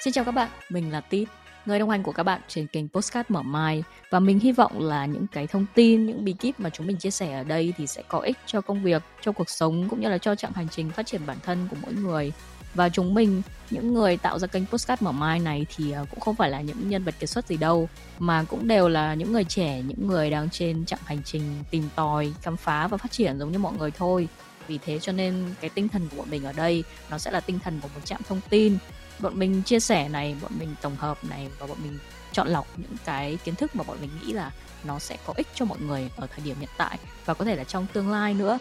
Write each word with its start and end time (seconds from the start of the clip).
Xin 0.00 0.12
chào 0.12 0.24
các 0.24 0.32
bạn, 0.32 0.48
mình 0.68 0.92
là 0.92 1.00
Tít, 1.00 1.28
người 1.66 1.78
đồng 1.78 1.90
hành 1.90 2.02
của 2.02 2.12
các 2.12 2.22
bạn 2.22 2.40
trên 2.48 2.66
kênh 2.66 2.88
Postcard 2.88 3.30
Mở 3.30 3.42
Mai 3.42 3.82
và 4.10 4.20
mình 4.20 4.38
hy 4.38 4.52
vọng 4.52 4.80
là 4.80 5.06
những 5.06 5.26
cái 5.26 5.46
thông 5.46 5.66
tin, 5.74 6.06
những 6.06 6.24
bí 6.24 6.32
kíp 6.32 6.60
mà 6.60 6.70
chúng 6.70 6.86
mình 6.86 6.96
chia 6.96 7.10
sẻ 7.10 7.32
ở 7.32 7.44
đây 7.44 7.74
thì 7.76 7.86
sẽ 7.86 8.02
có 8.08 8.18
ích 8.18 8.36
cho 8.46 8.60
công 8.60 8.82
việc, 8.82 9.02
cho 9.20 9.32
cuộc 9.32 9.50
sống 9.50 9.88
cũng 9.88 10.00
như 10.00 10.08
là 10.08 10.18
cho 10.18 10.34
chặng 10.34 10.52
hành 10.52 10.68
trình 10.68 10.90
phát 10.90 11.06
triển 11.06 11.20
bản 11.26 11.36
thân 11.42 11.68
của 11.70 11.76
mỗi 11.82 11.92
người. 11.92 12.32
Và 12.74 12.88
chúng 12.88 13.14
mình, 13.14 13.42
những 13.70 13.94
người 13.94 14.16
tạo 14.16 14.38
ra 14.38 14.46
kênh 14.46 14.66
Postcard 14.66 15.02
Mở 15.02 15.12
Mai 15.12 15.38
này 15.38 15.66
thì 15.76 15.92
à, 15.92 16.04
cũng 16.10 16.20
không 16.20 16.34
phải 16.34 16.50
là 16.50 16.60
những 16.60 16.88
nhân 16.88 17.04
vật 17.04 17.14
kiệt 17.20 17.30
xuất 17.30 17.46
gì 17.46 17.56
đâu 17.56 17.88
mà 18.18 18.44
cũng 18.48 18.68
đều 18.68 18.88
là 18.88 19.14
những 19.14 19.32
người 19.32 19.44
trẻ, 19.44 19.82
những 19.82 20.06
người 20.06 20.30
đang 20.30 20.50
trên 20.50 20.84
chặng 20.84 21.00
hành 21.04 21.22
trình 21.24 21.42
tìm 21.70 21.88
tòi, 21.94 22.32
khám 22.42 22.56
phá 22.56 22.88
và 22.88 22.96
phát 22.96 23.12
triển 23.12 23.38
giống 23.38 23.52
như 23.52 23.58
mọi 23.58 23.72
người 23.78 23.90
thôi. 23.90 24.28
Vì 24.66 24.78
thế 24.78 24.98
cho 24.98 25.12
nên 25.12 25.34
cái 25.60 25.70
tinh 25.70 25.88
thần 25.88 26.08
của 26.10 26.16
bọn 26.16 26.30
mình 26.30 26.44
ở 26.44 26.52
đây 26.52 26.84
nó 27.10 27.18
sẽ 27.18 27.30
là 27.30 27.40
tinh 27.40 27.58
thần 27.58 27.80
của 27.82 27.88
một 27.94 28.00
trạm 28.04 28.20
thông 28.28 28.40
tin 28.50 28.78
bọn 29.22 29.38
mình 29.38 29.62
chia 29.62 29.80
sẻ 29.80 30.08
này 30.08 30.36
bọn 30.42 30.52
mình 30.58 30.74
tổng 30.82 30.96
hợp 30.96 31.24
này 31.24 31.48
và 31.58 31.66
bọn 31.66 31.78
mình 31.82 31.98
chọn 32.32 32.48
lọc 32.48 32.66
những 32.76 32.96
cái 33.04 33.38
kiến 33.44 33.54
thức 33.54 33.76
mà 33.76 33.84
bọn 33.86 33.96
mình 34.00 34.10
nghĩ 34.20 34.32
là 34.32 34.50
nó 34.84 34.98
sẽ 34.98 35.16
có 35.26 35.34
ích 35.36 35.46
cho 35.54 35.64
mọi 35.64 35.78
người 35.80 36.10
ở 36.16 36.26
thời 36.26 36.44
điểm 36.44 36.56
hiện 36.60 36.68
tại 36.78 36.98
và 37.24 37.34
có 37.34 37.44
thể 37.44 37.56
là 37.56 37.64
trong 37.64 37.86
tương 37.92 38.10
lai 38.10 38.34
nữa. 38.34 38.58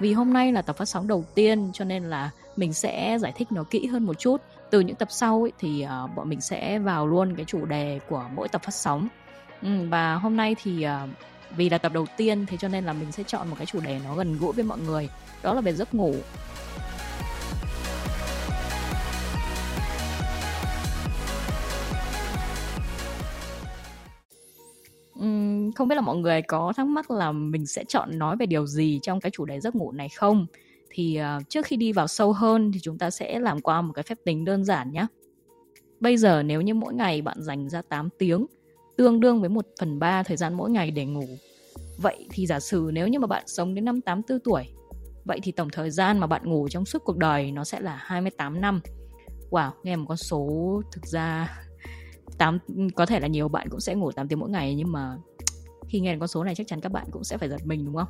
Vì 0.00 0.12
hôm 0.12 0.32
nay 0.32 0.52
là 0.52 0.62
tập 0.62 0.76
phát 0.76 0.84
sóng 0.84 1.08
đầu 1.08 1.24
tiên 1.34 1.70
cho 1.72 1.84
nên 1.84 2.04
là 2.04 2.30
mình 2.56 2.72
sẽ 2.72 3.18
giải 3.20 3.32
thích 3.36 3.52
nó 3.52 3.62
kỹ 3.62 3.86
hơn 3.86 4.04
một 4.04 4.18
chút. 4.18 4.36
Từ 4.70 4.80
những 4.80 4.96
tập 4.96 5.08
sau 5.10 5.44
ấy, 5.44 5.52
thì 5.58 5.86
uh, 6.04 6.16
bọn 6.16 6.28
mình 6.28 6.40
sẽ 6.40 6.78
vào 6.78 7.06
luôn 7.06 7.36
cái 7.36 7.44
chủ 7.44 7.64
đề 7.64 8.00
của 8.08 8.24
mỗi 8.34 8.48
tập 8.48 8.62
phát 8.64 8.74
sóng. 8.74 9.08
Ừ, 9.62 9.68
và 9.88 10.14
hôm 10.14 10.36
nay 10.36 10.56
thì 10.62 10.86
uh, 10.86 11.10
vì 11.56 11.70
là 11.70 11.78
tập 11.78 11.92
đầu 11.92 12.06
tiên 12.16 12.46
thế 12.46 12.56
cho 12.56 12.68
nên 12.68 12.84
là 12.84 12.92
mình 12.92 13.12
sẽ 13.12 13.22
chọn 13.22 13.48
một 13.48 13.56
cái 13.58 13.66
chủ 13.66 13.80
đề 13.80 14.00
nó 14.04 14.14
gần 14.14 14.38
gũi 14.38 14.52
với 14.52 14.64
mọi 14.64 14.78
người. 14.78 15.08
Đó 15.42 15.54
là 15.54 15.60
về 15.60 15.72
giấc 15.72 15.94
ngủ. 15.94 16.14
Không 25.72 25.88
biết 25.88 25.94
là 25.94 26.00
mọi 26.00 26.16
người 26.16 26.42
có 26.42 26.72
thắc 26.76 26.86
mắc 26.86 27.10
là 27.10 27.32
mình 27.32 27.66
sẽ 27.66 27.84
chọn 27.88 28.18
nói 28.18 28.36
về 28.36 28.46
điều 28.46 28.66
gì 28.66 29.00
trong 29.02 29.20
cái 29.20 29.30
chủ 29.30 29.44
đề 29.44 29.60
giấc 29.60 29.74
ngủ 29.74 29.92
này 29.92 30.08
không? 30.08 30.46
Thì 30.90 31.20
uh, 31.38 31.48
trước 31.48 31.66
khi 31.66 31.76
đi 31.76 31.92
vào 31.92 32.06
sâu 32.06 32.32
hơn 32.32 32.72
thì 32.72 32.80
chúng 32.82 32.98
ta 32.98 33.10
sẽ 33.10 33.38
làm 33.38 33.60
qua 33.60 33.82
một 33.82 33.92
cái 33.92 34.02
phép 34.02 34.18
tính 34.24 34.44
đơn 34.44 34.64
giản 34.64 34.92
nhé. 34.92 35.06
Bây 36.00 36.16
giờ 36.16 36.42
nếu 36.42 36.60
như 36.60 36.74
mỗi 36.74 36.94
ngày 36.94 37.22
bạn 37.22 37.36
dành 37.42 37.68
ra 37.68 37.82
8 37.82 38.08
tiếng, 38.18 38.46
tương 38.96 39.20
đương 39.20 39.40
với 39.40 39.48
1 39.48 39.66
phần 39.80 39.98
3 39.98 40.22
thời 40.22 40.36
gian 40.36 40.54
mỗi 40.54 40.70
ngày 40.70 40.90
để 40.90 41.06
ngủ. 41.06 41.26
Vậy 41.98 42.26
thì 42.30 42.46
giả 42.46 42.60
sử 42.60 42.90
nếu 42.92 43.08
như 43.08 43.18
mà 43.18 43.26
bạn 43.26 43.42
sống 43.46 43.74
đến 43.74 43.84
năm 43.84 44.00
84 44.00 44.40
tuổi, 44.40 44.64
vậy 45.24 45.40
thì 45.42 45.52
tổng 45.52 45.68
thời 45.72 45.90
gian 45.90 46.18
mà 46.18 46.26
bạn 46.26 46.42
ngủ 46.44 46.68
trong 46.68 46.84
suốt 46.84 47.02
cuộc 47.04 47.16
đời 47.16 47.52
nó 47.52 47.64
sẽ 47.64 47.80
là 47.80 47.96
28 48.00 48.60
năm. 48.60 48.80
Wow, 49.50 49.70
nghe 49.82 49.96
một 49.96 50.04
con 50.08 50.16
số 50.16 50.48
thực 50.92 51.06
ra 51.06 51.58
8 52.38 52.58
có 52.94 53.06
thể 53.06 53.20
là 53.20 53.26
nhiều 53.26 53.48
bạn 53.48 53.68
cũng 53.70 53.80
sẽ 53.80 53.94
ngủ 53.94 54.12
8 54.12 54.28
tiếng 54.28 54.38
mỗi 54.38 54.50
ngày 54.50 54.74
nhưng 54.74 54.92
mà 54.92 55.16
khi 55.88 56.00
nghe 56.00 56.16
con 56.18 56.28
số 56.28 56.44
này 56.44 56.54
chắc 56.54 56.66
chắn 56.66 56.80
các 56.80 56.92
bạn 56.92 57.06
cũng 57.10 57.24
sẽ 57.24 57.38
phải 57.38 57.48
giật 57.48 57.60
mình 57.64 57.84
đúng 57.84 57.94
không? 57.94 58.08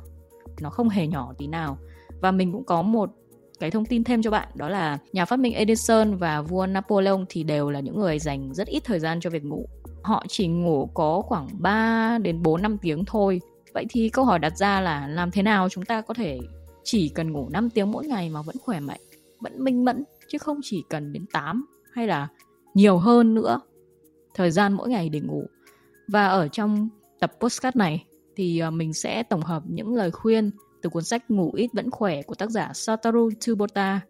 Nó 0.61 0.69
không 0.69 0.89
hề 0.89 1.07
nhỏ 1.07 1.33
tí 1.37 1.47
nào. 1.47 1.77
Và 2.21 2.31
mình 2.31 2.51
cũng 2.51 2.63
có 2.63 2.81
một 2.81 3.11
cái 3.59 3.71
thông 3.71 3.85
tin 3.85 4.03
thêm 4.03 4.21
cho 4.21 4.31
bạn 4.31 4.47
đó 4.55 4.69
là 4.69 4.97
nhà 5.13 5.25
phát 5.25 5.39
minh 5.39 5.53
Edison 5.53 6.15
và 6.15 6.41
vua 6.41 6.65
Napoleon 6.65 7.25
thì 7.29 7.43
đều 7.43 7.69
là 7.69 7.79
những 7.79 7.99
người 7.99 8.19
dành 8.19 8.53
rất 8.53 8.67
ít 8.67 8.83
thời 8.85 8.99
gian 8.99 9.19
cho 9.19 9.29
việc 9.29 9.45
ngủ. 9.45 9.65
Họ 10.03 10.25
chỉ 10.27 10.47
ngủ 10.47 10.89
có 10.93 11.21
khoảng 11.21 11.47
3 11.59 12.17
đến 12.21 12.41
4 12.41 12.61
năm 12.61 12.77
tiếng 12.77 13.05
thôi. 13.05 13.41
Vậy 13.73 13.85
thì 13.89 14.09
câu 14.09 14.25
hỏi 14.25 14.39
đặt 14.39 14.57
ra 14.57 14.81
là 14.81 15.07
làm 15.07 15.31
thế 15.31 15.41
nào 15.41 15.69
chúng 15.69 15.85
ta 15.85 16.01
có 16.01 16.13
thể 16.13 16.39
chỉ 16.83 17.09
cần 17.09 17.31
ngủ 17.31 17.49
5 17.49 17.69
tiếng 17.69 17.91
mỗi 17.91 18.07
ngày 18.07 18.29
mà 18.29 18.41
vẫn 18.41 18.55
khỏe 18.65 18.79
mạnh, 18.79 19.01
vẫn 19.39 19.63
minh 19.63 19.85
mẫn 19.85 20.03
chứ 20.27 20.37
không 20.37 20.59
chỉ 20.63 20.83
cần 20.89 21.13
đến 21.13 21.25
8 21.33 21.65
hay 21.93 22.07
là 22.07 22.27
nhiều 22.73 22.97
hơn 22.97 23.35
nữa 23.35 23.59
thời 24.33 24.51
gian 24.51 24.73
mỗi 24.73 24.89
ngày 24.89 25.09
để 25.09 25.19
ngủ. 25.19 25.45
Và 26.07 26.27
ở 26.27 26.47
trong 26.47 26.89
tập 27.19 27.31
postcard 27.39 27.77
này 27.77 28.05
thì 28.35 28.59
ờ, 28.59 28.71
mình 28.71 28.93
sẽ 28.93 29.23
tổng 29.23 29.41
hợp 29.41 29.63
những 29.65 29.95
lời 29.95 30.11
khuyên 30.11 30.51
từ 30.81 30.89
cuốn 30.89 31.03
sách 31.03 31.31
Ngủ 31.31 31.51
ít 31.55 31.69
vẫn 31.73 31.91
khỏe 31.91 32.21
của 32.21 32.35
tác 32.35 32.49
giả 32.49 32.71
Satoru 32.73 33.29
Tsubota 33.39 34.01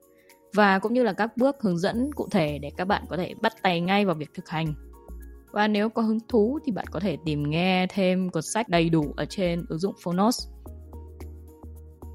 và 0.53 0.79
cũng 0.79 0.93
như 0.93 1.03
là 1.03 1.13
các 1.13 1.37
bước 1.37 1.55
hướng 1.61 1.77
dẫn 1.77 2.11
cụ 2.15 2.27
thể 2.31 2.59
để 2.59 2.71
các 2.77 2.85
bạn 2.85 3.03
có 3.09 3.17
thể 3.17 3.33
bắt 3.41 3.53
tay 3.61 3.81
ngay 3.81 4.05
vào 4.05 4.15
việc 4.15 4.33
thực 4.33 4.49
hành. 4.49 4.73
Và 5.51 5.67
nếu 5.67 5.89
có 5.89 6.01
hứng 6.01 6.19
thú 6.27 6.59
thì 6.65 6.71
bạn 6.71 6.85
có 6.91 6.99
thể 6.99 7.17
tìm 7.25 7.49
nghe 7.49 7.87
thêm 7.89 8.29
cuốn 8.29 8.43
sách 8.43 8.69
đầy 8.69 8.89
đủ 8.89 9.13
ở 9.17 9.25
trên 9.25 9.65
ứng 9.69 9.79
dụng 9.79 9.95
Phonos. 10.03 10.47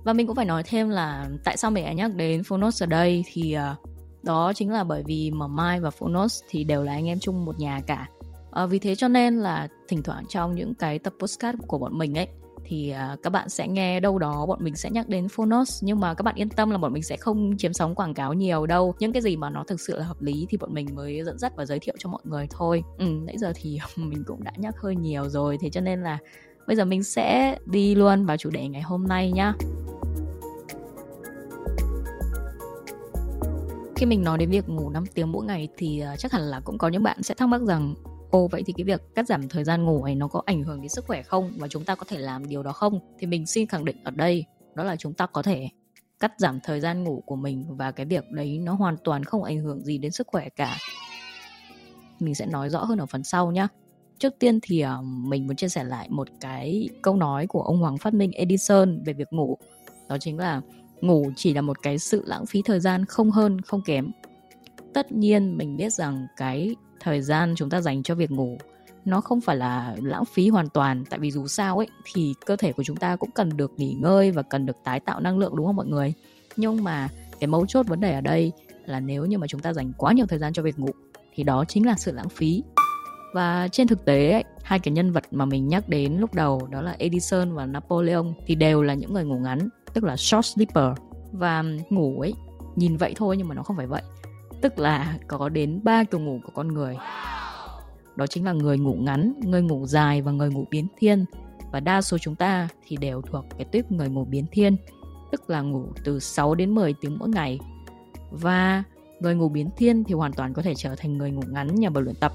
Và 0.04 0.12
mình 0.12 0.26
cũng 0.26 0.36
phải 0.36 0.44
nói 0.44 0.62
thêm 0.62 0.88
là 0.88 1.28
tại 1.44 1.56
sao 1.56 1.70
mình 1.70 1.84
lại 1.84 1.94
nhắc 1.94 2.14
đến 2.14 2.44
Phonos 2.44 2.82
ở 2.82 2.86
đây 2.86 3.24
thì 3.32 3.52
ờ, 3.52 3.74
đó 4.22 4.52
chính 4.52 4.70
là 4.70 4.84
bởi 4.84 5.02
vì 5.06 5.30
mà 5.30 5.46
Mai 5.46 5.80
và 5.80 5.90
Phonos 5.90 6.42
thì 6.48 6.64
đều 6.64 6.82
là 6.82 6.92
anh 6.92 7.08
em 7.08 7.18
chung 7.18 7.44
một 7.44 7.58
nhà 7.58 7.80
cả. 7.86 8.08
À, 8.52 8.66
vì 8.66 8.78
thế 8.78 8.94
cho 8.94 9.08
nên 9.08 9.36
là 9.36 9.68
thỉnh 9.88 10.02
thoảng 10.02 10.24
trong 10.28 10.54
những 10.54 10.74
cái 10.74 10.98
tập 10.98 11.12
postcard 11.18 11.58
của 11.66 11.78
bọn 11.78 11.98
mình 11.98 12.18
ấy 12.18 12.28
thì 12.64 12.94
uh, 13.12 13.22
các 13.22 13.30
bạn 13.30 13.48
sẽ 13.48 13.68
nghe 13.68 14.00
đâu 14.00 14.18
đó 14.18 14.46
bọn 14.46 14.58
mình 14.62 14.76
sẽ 14.76 14.90
nhắc 14.90 15.08
đến 15.08 15.28
Phonos 15.28 15.84
nhưng 15.84 16.00
mà 16.00 16.14
các 16.14 16.22
bạn 16.22 16.34
yên 16.34 16.48
tâm 16.48 16.70
là 16.70 16.78
bọn 16.78 16.92
mình 16.92 17.02
sẽ 17.02 17.16
không 17.16 17.56
chiếm 17.58 17.72
sóng 17.72 17.94
quảng 17.94 18.14
cáo 18.14 18.32
nhiều 18.32 18.66
đâu. 18.66 18.94
Những 18.98 19.12
cái 19.12 19.22
gì 19.22 19.36
mà 19.36 19.50
nó 19.50 19.64
thực 19.64 19.80
sự 19.80 19.98
là 19.98 20.04
hợp 20.04 20.22
lý 20.22 20.46
thì 20.50 20.56
bọn 20.56 20.74
mình 20.74 20.86
mới 20.94 21.22
dẫn 21.24 21.38
dắt 21.38 21.52
và 21.56 21.66
giới 21.66 21.78
thiệu 21.78 21.94
cho 21.98 22.08
mọi 22.08 22.22
người 22.24 22.46
thôi. 22.50 22.82
Ừ, 22.98 23.06
nãy 23.26 23.38
giờ 23.38 23.52
thì 23.56 23.78
mình 23.96 24.24
cũng 24.26 24.44
đã 24.44 24.52
nhắc 24.56 24.74
hơi 24.78 24.96
nhiều 24.96 25.28
rồi 25.28 25.58
thế 25.60 25.70
cho 25.70 25.80
nên 25.80 26.02
là 26.02 26.18
bây 26.66 26.76
giờ 26.76 26.84
mình 26.84 27.02
sẽ 27.02 27.58
đi 27.66 27.94
luôn 27.94 28.26
vào 28.26 28.36
chủ 28.36 28.50
đề 28.50 28.68
ngày 28.68 28.82
hôm 28.82 29.08
nay 29.08 29.32
nhá. 29.32 29.54
Khi 33.96 34.06
mình 34.06 34.24
nói 34.24 34.38
đến 34.38 34.50
việc 34.50 34.68
ngủ 34.68 34.90
5 34.90 35.04
tiếng 35.14 35.32
mỗi 35.32 35.44
ngày 35.44 35.68
thì 35.76 36.00
à, 36.00 36.16
chắc 36.16 36.32
hẳn 36.32 36.42
là 36.42 36.60
cũng 36.60 36.78
có 36.78 36.88
những 36.88 37.02
bạn 37.02 37.22
sẽ 37.22 37.34
thắc 37.34 37.48
mắc 37.48 37.62
rằng 37.62 37.94
Ô 38.34 38.48
vậy 38.48 38.62
thì 38.66 38.72
cái 38.76 38.84
việc 38.84 39.02
cắt 39.14 39.26
giảm 39.26 39.48
thời 39.48 39.64
gian 39.64 39.84
ngủ 39.84 40.04
này 40.04 40.14
nó 40.14 40.28
có 40.28 40.42
ảnh 40.46 40.62
hưởng 40.62 40.80
đến 40.80 40.88
sức 40.88 41.04
khỏe 41.06 41.22
không 41.22 41.52
và 41.56 41.68
chúng 41.68 41.84
ta 41.84 41.94
có 41.94 42.04
thể 42.08 42.18
làm 42.18 42.48
điều 42.48 42.62
đó 42.62 42.72
không? 42.72 43.00
Thì 43.18 43.26
mình 43.26 43.46
xin 43.46 43.66
khẳng 43.66 43.84
định 43.84 43.96
ở 44.04 44.10
đây, 44.10 44.44
đó 44.74 44.84
là 44.84 44.96
chúng 44.96 45.14
ta 45.14 45.26
có 45.26 45.42
thể 45.42 45.68
cắt 46.20 46.32
giảm 46.38 46.60
thời 46.64 46.80
gian 46.80 47.04
ngủ 47.04 47.22
của 47.26 47.36
mình 47.36 47.64
và 47.68 47.90
cái 47.90 48.06
việc 48.06 48.30
đấy 48.30 48.58
nó 48.58 48.74
hoàn 48.74 48.96
toàn 49.04 49.24
không 49.24 49.44
ảnh 49.44 49.58
hưởng 49.58 49.84
gì 49.84 49.98
đến 49.98 50.12
sức 50.12 50.26
khỏe 50.26 50.48
cả. 50.48 50.76
Mình 52.20 52.34
sẽ 52.34 52.46
nói 52.46 52.70
rõ 52.70 52.84
hơn 52.84 52.98
ở 52.98 53.06
phần 53.06 53.24
sau 53.24 53.50
nhé. 53.50 53.66
Trước 54.18 54.38
tiên 54.38 54.58
thì 54.62 54.80
à, 54.80 54.96
mình 55.02 55.46
muốn 55.46 55.56
chia 55.56 55.68
sẻ 55.68 55.84
lại 55.84 56.08
một 56.10 56.28
cái 56.40 56.88
câu 57.02 57.16
nói 57.16 57.46
của 57.46 57.62
ông 57.62 57.80
Hoàng 57.80 57.98
phát 57.98 58.14
minh 58.14 58.32
Edison 58.32 59.02
về 59.04 59.12
việc 59.12 59.32
ngủ. 59.32 59.58
Đó 60.08 60.18
chính 60.18 60.38
là 60.38 60.60
ngủ 61.00 61.30
chỉ 61.36 61.54
là 61.54 61.60
một 61.60 61.82
cái 61.82 61.98
sự 61.98 62.22
lãng 62.26 62.46
phí 62.46 62.62
thời 62.64 62.80
gian 62.80 63.04
không 63.04 63.30
hơn, 63.30 63.60
không 63.60 63.80
kém 63.84 64.10
tất 64.94 65.12
nhiên 65.12 65.56
mình 65.56 65.76
biết 65.76 65.92
rằng 65.92 66.26
cái 66.36 66.76
thời 67.00 67.22
gian 67.22 67.54
chúng 67.56 67.70
ta 67.70 67.80
dành 67.80 68.02
cho 68.02 68.14
việc 68.14 68.30
ngủ 68.30 68.58
nó 69.04 69.20
không 69.20 69.40
phải 69.40 69.56
là 69.56 69.96
lãng 70.02 70.24
phí 70.24 70.48
hoàn 70.48 70.68
toàn. 70.68 71.04
Tại 71.10 71.18
vì 71.18 71.30
dù 71.30 71.46
sao 71.46 71.78
ấy 71.78 71.88
thì 72.14 72.34
cơ 72.46 72.56
thể 72.56 72.72
của 72.72 72.82
chúng 72.82 72.96
ta 72.96 73.16
cũng 73.16 73.30
cần 73.30 73.56
được 73.56 73.72
nghỉ 73.76 73.92
ngơi 74.00 74.30
và 74.30 74.42
cần 74.42 74.66
được 74.66 74.76
tái 74.84 75.00
tạo 75.00 75.20
năng 75.20 75.38
lượng 75.38 75.56
đúng 75.56 75.66
không 75.66 75.76
mọi 75.76 75.86
người? 75.86 76.12
Nhưng 76.56 76.84
mà 76.84 77.08
cái 77.40 77.48
mấu 77.48 77.66
chốt 77.66 77.86
vấn 77.86 78.00
đề 78.00 78.14
ở 78.14 78.20
đây 78.20 78.52
là 78.86 79.00
nếu 79.00 79.26
như 79.26 79.38
mà 79.38 79.46
chúng 79.46 79.60
ta 79.60 79.72
dành 79.72 79.92
quá 79.98 80.12
nhiều 80.12 80.26
thời 80.26 80.38
gian 80.38 80.52
cho 80.52 80.62
việc 80.62 80.78
ngủ 80.78 80.90
thì 81.34 81.42
đó 81.42 81.64
chính 81.68 81.86
là 81.86 81.94
sự 81.98 82.12
lãng 82.12 82.28
phí. 82.28 82.62
Và 83.34 83.68
trên 83.72 83.86
thực 83.86 84.04
tế 84.04 84.30
ấy, 84.30 84.44
hai 84.62 84.78
cái 84.78 84.92
nhân 84.92 85.12
vật 85.12 85.24
mà 85.30 85.44
mình 85.44 85.68
nhắc 85.68 85.88
đến 85.88 86.16
lúc 86.18 86.34
đầu 86.34 86.68
đó 86.70 86.80
là 86.80 86.96
Edison 86.98 87.54
và 87.54 87.66
Napoleon 87.66 88.24
thì 88.46 88.54
đều 88.54 88.82
là 88.82 88.94
những 88.94 89.12
người 89.12 89.24
ngủ 89.24 89.38
ngắn 89.38 89.68
tức 89.94 90.04
là 90.04 90.16
short 90.16 90.46
sleeper. 90.46 90.98
Và 91.32 91.64
ngủ 91.90 92.20
ấy 92.20 92.34
nhìn 92.76 92.96
vậy 92.96 93.14
thôi 93.16 93.36
nhưng 93.36 93.48
mà 93.48 93.54
nó 93.54 93.62
không 93.62 93.76
phải 93.76 93.86
vậy 93.86 94.02
tức 94.64 94.78
là 94.78 95.18
có 95.28 95.48
đến 95.48 95.80
ba 95.82 96.04
kiểu 96.04 96.20
ngủ 96.20 96.40
của 96.44 96.52
con 96.54 96.68
người. 96.68 96.96
Đó 98.16 98.26
chính 98.26 98.44
là 98.44 98.52
người 98.52 98.78
ngủ 98.78 98.94
ngắn 98.94 99.32
người 99.42 99.62
ngủ 99.62 99.86
dài 99.86 100.22
và 100.22 100.32
người 100.32 100.50
ngủ 100.50 100.64
biến 100.70 100.86
thiên. 100.96 101.24
Và 101.72 101.80
đa 101.80 102.02
số 102.02 102.18
chúng 102.18 102.34
ta 102.34 102.68
thì 102.86 102.96
đều 102.96 103.22
thuộc 103.22 103.44
cái 103.58 103.64
tuyếp 103.64 103.92
người 103.92 104.08
ngủ 104.08 104.24
biến 104.24 104.46
thiên 104.52 104.76
tức 105.32 105.50
là 105.50 105.60
ngủ 105.60 105.84
từ 106.04 106.18
6 106.18 106.54
đến 106.54 106.74
10 106.74 106.94
tiếng 107.00 107.18
mỗi 107.18 107.28
ngày. 107.28 107.58
Và 108.30 108.82
người 109.20 109.34
ngủ 109.34 109.48
biến 109.48 109.70
thiên 109.76 110.04
thì 110.04 110.14
hoàn 110.14 110.32
toàn 110.32 110.54
có 110.54 110.62
thể 110.62 110.74
trở 110.74 110.94
thành 110.94 111.18
người 111.18 111.30
ngủ 111.30 111.42
ngắn 111.48 111.74
nhờ 111.74 111.90
vào 111.90 112.02
luyện 112.02 112.16
tập. 112.20 112.32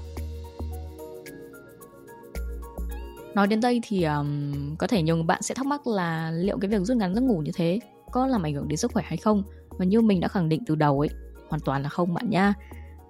Nói 3.34 3.46
đến 3.46 3.60
đây 3.60 3.80
thì 3.88 4.04
um, 4.04 4.76
có 4.76 4.86
thể 4.86 5.02
nhiều 5.02 5.22
bạn 5.22 5.42
sẽ 5.42 5.54
thắc 5.54 5.66
mắc 5.66 5.86
là 5.86 6.30
liệu 6.30 6.58
cái 6.58 6.70
việc 6.70 6.80
rút 6.82 6.96
ngắn 6.96 7.14
giấc 7.14 7.20
ngủ 7.20 7.38
như 7.38 7.52
thế 7.54 7.78
có 8.10 8.26
làm 8.26 8.42
ảnh 8.42 8.54
hưởng 8.54 8.68
đến 8.68 8.76
sức 8.76 8.92
khỏe 8.92 9.04
hay 9.06 9.16
không? 9.16 9.42
Và 9.68 9.84
như 9.84 10.00
mình 10.00 10.20
đã 10.20 10.28
khẳng 10.28 10.48
định 10.48 10.62
từ 10.66 10.74
đầu 10.74 11.00
ấy 11.00 11.08
hoàn 11.50 11.60
toàn 11.60 11.82
là 11.82 11.88
không 11.88 12.14
bạn 12.14 12.30
nhá. 12.30 12.54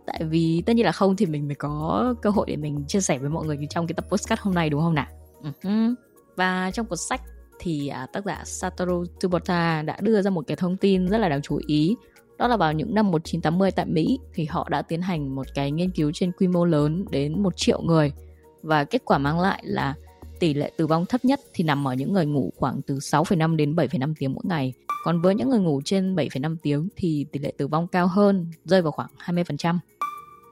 tại 0.07 0.25
vì 0.25 0.63
tất 0.67 0.77
nhiên 0.77 0.87
là 0.87 0.93
không 0.93 1.17
thì 1.17 1.27
mình 1.27 1.47
mới 1.47 1.55
có 1.55 2.15
cơ 2.23 2.31
hội 2.31 2.47
để 2.49 2.57
mình 2.57 2.85
chia 2.89 3.01
sẻ 3.01 3.19
với 3.19 3.31
mọi 3.31 3.47
người 3.47 3.59
trong 3.71 3.87
cái 3.87 3.95
tập 3.95 4.05
postcard 4.09 4.43
hôm 4.43 4.55
nay 4.55 4.71
đúng 4.71 4.81
không 4.81 4.95
nào 4.95 5.07
uh-huh. 5.43 5.95
và 6.37 6.71
trong 6.71 6.87
cuốn 6.87 6.99
sách 6.99 7.21
thì 7.61 7.89
à, 7.89 8.07
tác 8.13 8.25
giả 8.25 8.43
Satoru 8.45 9.05
Tsubota 9.19 9.83
đã 9.83 9.97
đưa 10.01 10.23
ra 10.23 10.31
một 10.31 10.47
cái 10.47 10.57
thông 10.57 10.77
tin 10.77 11.09
rất 11.09 11.19
là 11.19 11.29
đáng 11.29 11.43
chú 11.43 11.61
ý 11.67 11.97
đó 12.39 12.49
là 12.49 12.57
vào 12.57 12.73
những 12.73 12.95
năm 12.95 13.11
1980 13.11 13.71
tại 13.71 13.87
Mỹ 13.87 14.19
thì 14.35 14.45
họ 14.45 14.69
đã 14.71 14.83
tiến 14.83 15.03
hành 15.03 15.35
một 15.35 15.47
cái 15.55 15.71
nghiên 15.71 15.91
cứu 15.91 16.11
trên 16.15 16.33
quy 16.33 16.49
mô 16.49 16.65
lớn 16.65 17.05
đến 17.11 17.43
một 17.43 17.57
triệu 17.57 17.83
người 17.83 18.13
và 18.63 18.85
kết 18.85 19.03
quả 19.05 19.19
mang 19.19 19.41
lại 19.41 19.63
là 19.67 19.95
tỷ 20.41 20.55
lệ 20.55 20.71
tử 20.77 20.87
vong 20.87 21.07
thấp 21.07 21.25
nhất 21.25 21.41
thì 21.55 21.65
nằm 21.65 21.89
ở 21.89 21.95
những 21.95 22.13
người 22.13 22.27
ngủ 22.27 22.53
khoảng 22.57 22.83
từ 22.83 22.95
6,5 22.95 23.57
đến 23.57 23.75
7,5 23.75 24.15
tiếng 24.19 24.33
mỗi 24.33 24.43
ngày. 24.47 24.73
Còn 25.05 25.21
với 25.21 25.35
những 25.35 25.49
người 25.49 25.61
ngủ 25.61 25.81
trên 25.85 26.15
7,5 26.15 26.57
tiếng 26.63 26.89
thì 26.97 27.27
tỷ 27.33 27.41
lệ 27.41 27.53
tử 27.59 27.67
vong 27.67 27.87
cao 27.87 28.07
hơn, 28.07 28.47
rơi 28.65 28.83
vào 28.83 28.93
khoảng 28.93 29.11
20%. 29.19 29.79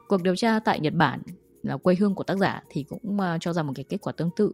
cuộc 0.09 0.23
điều 0.23 0.37
tra 0.37 0.59
tại 0.59 0.81
Nhật 0.81 0.95
Bản 0.95 1.21
là 1.63 1.77
quê 1.77 1.95
hương 1.95 2.15
của 2.15 2.25
tác 2.25 2.39
giả 2.39 2.63
thì 2.69 2.85
cũng 2.89 3.21
à, 3.21 3.39
cho 3.41 3.53
ra 3.53 3.63
một 3.63 3.73
cái 3.77 3.85
kết 3.85 3.99
quả 4.01 4.13
tương 4.13 4.31
tự. 4.37 4.53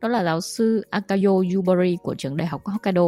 Đó 0.00 0.08
là 0.08 0.24
giáo 0.24 0.40
sư 0.40 0.84
Akayo 0.90 1.42
Yubari 1.54 1.96
của 2.02 2.14
trường 2.14 2.36
đại 2.36 2.48
học 2.48 2.66
Hokkaido. 2.66 3.06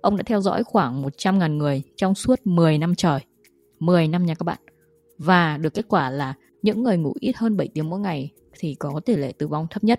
Ông 0.00 0.16
đã 0.16 0.22
theo 0.26 0.40
dõi 0.40 0.64
khoảng 0.64 1.02
100.000 1.02 1.56
người 1.56 1.82
trong 1.96 2.14
suốt 2.14 2.40
10 2.44 2.78
năm 2.78 2.94
trời. 2.94 3.20
10 3.80 4.08
năm 4.08 4.26
nha 4.26 4.34
các 4.34 4.44
bạn. 4.44 4.58
Và 5.18 5.58
được 5.58 5.74
kết 5.74 5.84
quả 5.88 6.10
là 6.10 6.34
những 6.62 6.82
người 6.82 6.96
ngủ 6.96 7.12
ít 7.20 7.36
hơn 7.36 7.56
7 7.56 7.68
tiếng 7.74 7.90
mỗi 7.90 8.00
ngày 8.00 8.30
thì 8.58 8.74
có 8.74 9.00
tỷ 9.04 9.16
lệ 9.16 9.32
tử 9.38 9.48
vong 9.48 9.66
thấp 9.70 9.84
nhất. 9.84 9.98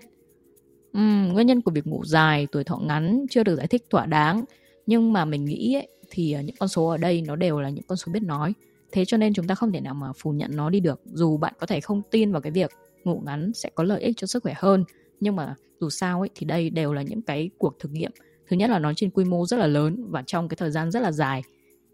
Uhm, 0.98 1.32
nguyên 1.32 1.46
nhân 1.46 1.60
của 1.60 1.70
việc 1.70 1.86
ngủ 1.86 2.04
dài, 2.04 2.46
tuổi 2.52 2.64
thọ 2.64 2.76
ngắn 2.76 3.26
chưa 3.30 3.42
được 3.42 3.56
giải 3.56 3.66
thích 3.66 3.84
thỏa 3.90 4.06
đáng. 4.06 4.44
Nhưng 4.86 5.12
mà 5.12 5.24
mình 5.24 5.44
nghĩ 5.44 5.74
ấy, 5.74 5.88
thì 6.10 6.32
ờ, 6.32 6.40
những 6.40 6.56
con 6.58 6.68
số 6.68 6.86
ở 6.86 6.96
đây 6.96 7.22
nó 7.26 7.36
đều 7.36 7.60
là 7.60 7.68
những 7.68 7.84
con 7.88 7.98
số 7.98 8.12
biết 8.12 8.22
nói. 8.22 8.52
Thế 8.92 9.04
cho 9.04 9.16
nên 9.16 9.34
chúng 9.34 9.46
ta 9.46 9.54
không 9.54 9.72
thể 9.72 9.80
nào 9.80 9.94
mà 9.94 10.12
phủ 10.16 10.30
nhận 10.30 10.56
nó 10.56 10.70
đi 10.70 10.80
được. 10.80 11.00
Dù 11.04 11.36
bạn 11.36 11.54
có 11.60 11.66
thể 11.66 11.80
không 11.80 12.02
tin 12.10 12.32
vào 12.32 12.40
cái 12.40 12.52
việc 12.52 12.70
ngủ 13.04 13.22
ngắn 13.24 13.52
sẽ 13.54 13.70
có 13.74 13.84
lợi 13.84 14.02
ích 14.02 14.16
cho 14.16 14.26
sức 14.26 14.42
khỏe 14.42 14.54
hơn. 14.56 14.84
Nhưng 15.20 15.36
mà 15.36 15.54
dù 15.80 15.90
sao 15.90 16.20
ấy 16.20 16.28
thì 16.34 16.46
đây 16.46 16.70
đều 16.70 16.92
là 16.92 17.02
những 17.02 17.22
cái 17.22 17.50
cuộc 17.58 17.78
thực 17.78 17.92
nghiệm. 17.92 18.10
Thứ 18.48 18.56
nhất 18.56 18.70
là 18.70 18.78
nó 18.78 18.92
trên 18.96 19.10
quy 19.10 19.24
mô 19.24 19.46
rất 19.46 19.56
là 19.56 19.66
lớn 19.66 20.04
và 20.10 20.22
trong 20.26 20.48
cái 20.48 20.56
thời 20.56 20.70
gian 20.70 20.90
rất 20.90 21.00
là 21.00 21.12
dài. 21.12 21.42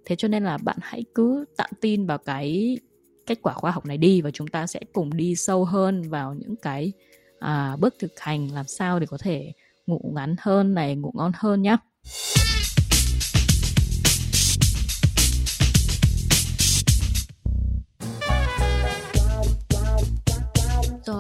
Thế 0.05 0.17
cho 0.17 0.29
nên 0.29 0.45
là 0.45 0.59
bạn 0.59 0.77
hãy 0.81 1.05
cứ 1.15 1.45
tạm 1.57 1.71
tin 1.81 2.07
vào 2.07 2.19
cái 2.19 2.79
kết 3.27 3.39
quả 3.43 3.55
khoa 3.55 3.71
học 3.71 3.87
này 3.87 3.99
đi 3.99 4.21
và 4.21 4.31
chúng 4.31 4.49
ta 4.49 4.67
sẽ 4.67 4.81
cùng 4.93 5.17
đi 5.17 5.37
sâu 5.37 5.65
hơn 5.65 6.03
vào 6.03 6.35
những 6.35 6.57
cái 6.57 6.93
à, 7.39 7.77
bước 7.77 7.95
thực 7.99 8.21
hành 8.21 8.53
làm 8.55 8.67
sao 8.67 9.01
để 9.01 9.07
có 9.07 9.19
thể 9.19 9.53
ngủ 9.87 10.13
ngắn 10.15 10.37
hơn 10.39 10.75
này 10.75 10.97
ngủ 10.97 11.11
ngon 11.15 11.33
hơn 11.35 11.63
nhé 11.63 11.77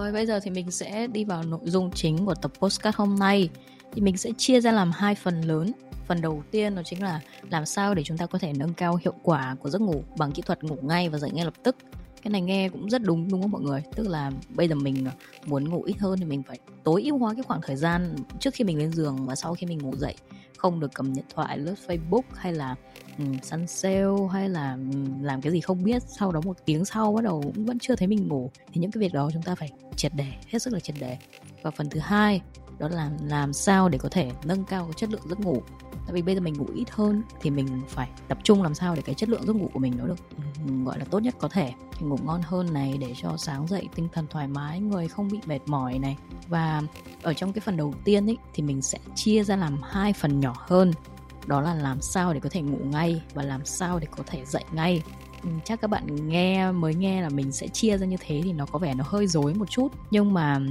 Rồi, 0.02 0.12
bây 0.12 0.26
giờ 0.26 0.40
thì 0.40 0.50
mình 0.50 0.70
sẽ 0.70 1.06
đi 1.06 1.24
vào 1.24 1.42
nội 1.42 1.60
dung 1.64 1.90
chính 1.90 2.26
của 2.26 2.34
tập 2.34 2.52
postcard 2.58 2.96
hôm 2.96 3.16
nay. 3.18 3.50
Thì 3.92 4.00
mình 4.00 4.16
sẽ 4.16 4.30
chia 4.38 4.60
ra 4.60 4.72
làm 4.72 4.90
hai 4.94 5.14
phần 5.14 5.40
lớn. 5.40 5.72
Phần 6.06 6.20
đầu 6.20 6.42
tiên 6.50 6.74
đó 6.74 6.82
chính 6.84 7.02
là 7.02 7.20
làm 7.50 7.66
sao 7.66 7.94
để 7.94 8.02
chúng 8.02 8.18
ta 8.18 8.26
có 8.26 8.38
thể 8.38 8.52
nâng 8.52 8.74
cao 8.74 8.98
hiệu 9.04 9.14
quả 9.22 9.56
của 9.60 9.70
giấc 9.70 9.82
ngủ 9.82 10.04
bằng 10.18 10.32
kỹ 10.32 10.42
thuật 10.42 10.64
ngủ 10.64 10.76
ngay 10.82 11.08
và 11.08 11.18
dậy 11.18 11.30
ngay 11.30 11.44
lập 11.44 11.54
tức. 11.62 11.76
Cái 12.22 12.30
này 12.30 12.40
nghe 12.40 12.68
cũng 12.68 12.90
rất 12.90 13.02
đúng 13.02 13.28
đúng 13.30 13.42
không 13.42 13.50
mọi 13.50 13.62
người? 13.62 13.82
Tức 13.96 14.08
là 14.08 14.30
bây 14.48 14.68
giờ 14.68 14.74
mình 14.74 15.04
à, 15.04 15.12
muốn 15.46 15.68
ngủ 15.68 15.82
ít 15.82 15.98
hơn 15.98 16.18
thì 16.18 16.24
mình 16.24 16.42
phải 16.42 16.58
tối 16.84 17.02
ưu 17.02 17.18
hóa 17.18 17.34
cái 17.34 17.42
khoảng 17.42 17.60
thời 17.62 17.76
gian 17.76 18.16
trước 18.40 18.54
khi 18.54 18.64
mình 18.64 18.78
lên 18.78 18.92
giường 18.92 19.26
và 19.26 19.34
sau 19.34 19.54
khi 19.54 19.66
mình 19.66 19.78
ngủ 19.78 19.96
dậy 19.96 20.14
không 20.62 20.80
được 20.80 20.90
cầm 20.94 21.14
điện 21.14 21.24
thoại 21.34 21.58
lướt 21.58 21.74
facebook 21.86 22.22
hay 22.34 22.52
là 22.52 22.74
um, 23.18 23.38
săn 23.38 23.66
sale 23.66 24.28
hay 24.32 24.48
là 24.48 24.72
um, 24.72 25.22
làm 25.22 25.40
cái 25.40 25.52
gì 25.52 25.60
không 25.60 25.82
biết. 25.82 26.02
Sau 26.18 26.32
đó 26.32 26.40
một 26.44 26.56
tiếng 26.64 26.84
sau 26.84 27.12
bắt 27.12 27.24
đầu 27.24 27.42
cũng 27.54 27.66
vẫn 27.66 27.78
chưa 27.78 27.96
thấy 27.96 28.08
mình 28.08 28.28
ngủ. 28.28 28.50
Thì 28.72 28.80
những 28.80 28.90
cái 28.90 29.00
việc 29.00 29.12
đó 29.12 29.30
chúng 29.32 29.42
ta 29.42 29.54
phải 29.54 29.70
triệt 29.96 30.12
để 30.14 30.26
hết 30.48 30.62
sức 30.62 30.72
là 30.72 30.80
triệt 30.80 30.96
để. 31.00 31.18
Và 31.62 31.70
phần 31.70 31.90
thứ 31.90 32.00
hai 32.00 32.40
đó 32.78 32.88
là 32.88 33.10
làm 33.22 33.52
sao 33.52 33.88
để 33.88 33.98
có 33.98 34.08
thể 34.08 34.30
nâng 34.44 34.64
cao 34.64 34.90
chất 34.96 35.10
lượng 35.10 35.28
giấc 35.28 35.40
ngủ. 35.40 35.62
Tại 35.92 36.12
vì 36.12 36.22
bây 36.22 36.34
giờ 36.34 36.40
mình 36.40 36.54
ngủ 36.54 36.66
ít 36.74 36.90
hơn 36.90 37.22
thì 37.40 37.50
mình 37.50 37.68
phải 37.88 38.08
tập 38.28 38.38
trung 38.42 38.62
làm 38.62 38.74
sao 38.74 38.94
để 38.94 39.02
cái 39.04 39.14
chất 39.14 39.28
lượng 39.28 39.46
giấc 39.46 39.56
ngủ 39.56 39.70
của 39.72 39.80
mình 39.80 39.94
nó 39.98 40.06
được 40.06 40.18
ừ, 40.66 40.84
gọi 40.84 40.98
là 40.98 41.04
tốt 41.10 41.18
nhất 41.18 41.34
có 41.38 41.48
thể 41.48 41.72
thì 42.02 42.08
ngủ 42.08 42.18
ngon 42.24 42.42
hơn 42.42 42.72
này 42.72 42.96
để 43.00 43.14
cho 43.22 43.36
sáng 43.36 43.66
dậy 43.66 43.88
tinh 43.94 44.08
thần 44.12 44.26
thoải 44.30 44.48
mái 44.48 44.80
người 44.80 45.08
không 45.08 45.28
bị 45.28 45.38
mệt 45.46 45.60
mỏi 45.66 45.98
này. 45.98 46.16
Và 46.48 46.82
ở 47.22 47.34
trong 47.34 47.52
cái 47.52 47.60
phần 47.60 47.76
đầu 47.76 47.94
tiên 48.04 48.30
ấy 48.30 48.36
thì 48.54 48.62
mình 48.62 48.82
sẽ 48.82 48.98
chia 49.14 49.44
ra 49.44 49.56
làm 49.56 49.80
hai 49.82 50.12
phần 50.12 50.40
nhỏ 50.40 50.54
hơn. 50.58 50.92
Đó 51.46 51.60
là 51.60 51.74
làm 51.74 52.00
sao 52.00 52.34
để 52.34 52.40
có 52.40 52.48
thể 52.52 52.62
ngủ 52.62 52.78
ngay 52.84 53.22
và 53.34 53.42
làm 53.42 53.64
sao 53.64 53.98
để 53.98 54.06
có 54.16 54.22
thể 54.26 54.44
dậy 54.44 54.64
ngay. 54.72 55.02
Ừ, 55.42 55.48
chắc 55.64 55.80
các 55.80 55.90
bạn 55.90 56.28
nghe 56.28 56.72
mới 56.72 56.94
nghe 56.94 57.22
là 57.22 57.28
mình 57.28 57.52
sẽ 57.52 57.68
chia 57.68 57.98
ra 57.98 58.06
như 58.06 58.16
thế 58.20 58.40
thì 58.44 58.52
nó 58.52 58.66
có 58.66 58.78
vẻ 58.78 58.94
nó 58.94 59.04
hơi 59.08 59.26
dối 59.26 59.54
một 59.54 59.70
chút. 59.70 59.88
Nhưng 60.10 60.34
mà 60.34 60.54
ừ, 60.54 60.64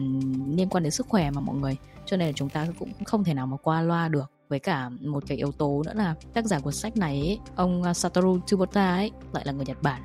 liên 0.47 0.69
quan 0.69 0.83
đến 0.83 0.91
sức 0.91 1.07
khỏe 1.09 1.31
mà 1.31 1.41
mọi 1.41 1.55
người. 1.55 1.77
Cho 2.05 2.17
nên 2.17 2.27
là 2.27 2.33
chúng 2.35 2.49
ta 2.49 2.67
cũng 2.79 2.91
không 3.05 3.23
thể 3.23 3.33
nào 3.33 3.47
mà 3.47 3.57
qua 3.57 3.81
loa 3.81 4.07
được. 4.07 4.31
Với 4.49 4.59
cả 4.59 4.89
một 4.89 5.23
cái 5.27 5.37
yếu 5.37 5.51
tố 5.51 5.83
nữa 5.85 5.93
là 5.95 6.15
tác 6.33 6.45
giả 6.45 6.59
của 6.59 6.71
sách 6.71 6.97
này 6.97 7.19
ấy, 7.19 7.39
ông 7.55 7.83
à, 7.83 7.93
Satoru 7.93 8.39
Tsubota 8.45 8.95
ấy 8.95 9.11
lại 9.33 9.45
là 9.45 9.51
người 9.51 9.65
Nhật 9.65 9.81
Bản 9.81 10.01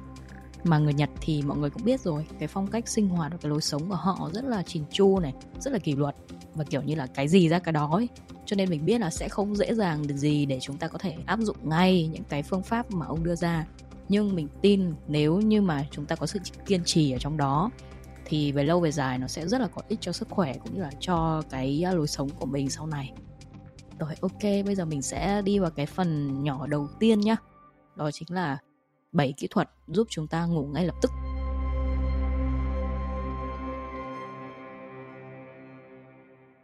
mà 0.67 0.79
người 0.79 0.95
Nhật 0.95 1.11
thì 1.21 1.43
mọi 1.43 1.59
người 1.59 1.71
cũng 1.71 1.85
biết 1.85 2.01
rồi 2.01 2.27
cái 2.39 2.49
phong 2.49 2.67
cách 2.67 2.89
sinh 2.89 3.09
hoạt 3.09 3.33
và 3.33 3.39
cái 3.43 3.51
lối 3.51 3.61
sống 3.61 3.89
của 3.89 3.95
họ 3.95 4.31
rất 4.33 4.45
là 4.45 4.63
chỉn 4.63 4.83
chu 4.91 5.19
này 5.19 5.35
rất 5.61 5.73
là 5.73 5.79
kỷ 5.79 5.93
luật 5.93 6.15
và 6.55 6.65
kiểu 6.65 6.83
như 6.83 6.95
là 6.95 7.07
cái 7.07 7.29
gì 7.29 7.49
ra 7.49 7.59
cái 7.59 7.73
đó 7.73 7.91
ấy. 7.93 8.09
Cho 8.47 8.57
nên 8.57 8.71
mình 8.71 8.85
biết 8.85 9.01
là 9.01 9.11
sẽ 9.11 9.29
không 9.29 9.57
dễ 9.57 9.75
dàng 9.75 10.07
được 10.07 10.17
gì 10.17 10.47
để 10.47 10.59
chúng 10.63 10.79
ta 10.79 10.89
có 10.89 10.99
thể 10.99 11.17
áp 11.27 11.41
dụng 11.41 11.57
ngay 11.63 12.11
những 12.13 12.25
cái 12.25 12.43
phương 12.43 12.63
pháp 12.63 12.91
mà 12.91 13.07
ông 13.07 13.25
đưa 13.25 13.35
ra. 13.35 13.67
Nhưng 14.09 14.35
mình 14.35 14.49
tin 14.63 14.95
nếu 15.09 15.41
như 15.41 15.63
mà 15.63 15.87
chúng 15.91 16.07
ta 16.07 16.17
có 16.17 16.27
sự 16.27 16.39
kiên 16.67 16.85
trì 16.85 17.13
ở 17.13 17.19
trong 17.19 17.37
đó 17.37 17.71
thì 18.25 18.53
về 18.53 18.65
lâu 18.65 18.81
về 18.81 18.93
dài 18.93 19.19
nó 19.19 19.27
sẽ 19.27 19.49
rất 19.49 19.61
là 19.61 19.69
có 19.69 19.83
ích 19.89 20.01
cho 20.01 20.13
sức 20.13 20.29
khỏe 20.31 20.53
cũng 20.65 20.75
như 20.75 20.83
là 20.83 20.91
cho 21.01 21.43
cái 21.51 21.87
à, 21.87 21.93
lối 21.93 22.07
sống 22.07 22.29
của 22.29 22.47
mình 22.47 22.71
sau 22.71 22.87
này. 22.87 23.13
Rồi 23.99 24.15
ok, 24.21 24.43
bây 24.43 24.75
giờ 24.75 24.85
mình 24.85 25.03
sẽ 25.03 25.43
đi 25.43 25.59
vào 25.59 25.71
cái 25.71 25.87
phần 25.87 26.43
nhỏ 26.43 26.67
đầu 26.67 26.89
tiên 27.01 27.21
nhá. 27.21 27.37
Đó 27.97 28.11
chính 28.11 28.29
là 28.35 28.59
7 29.17 29.35
kỹ 29.37 29.47
thuật 29.51 29.71
giúp 29.87 30.07
chúng 30.11 30.27
ta 30.29 30.47
ngủ 30.47 30.67
ngay 30.75 30.87
lập 30.87 30.95
tức. 31.03 31.11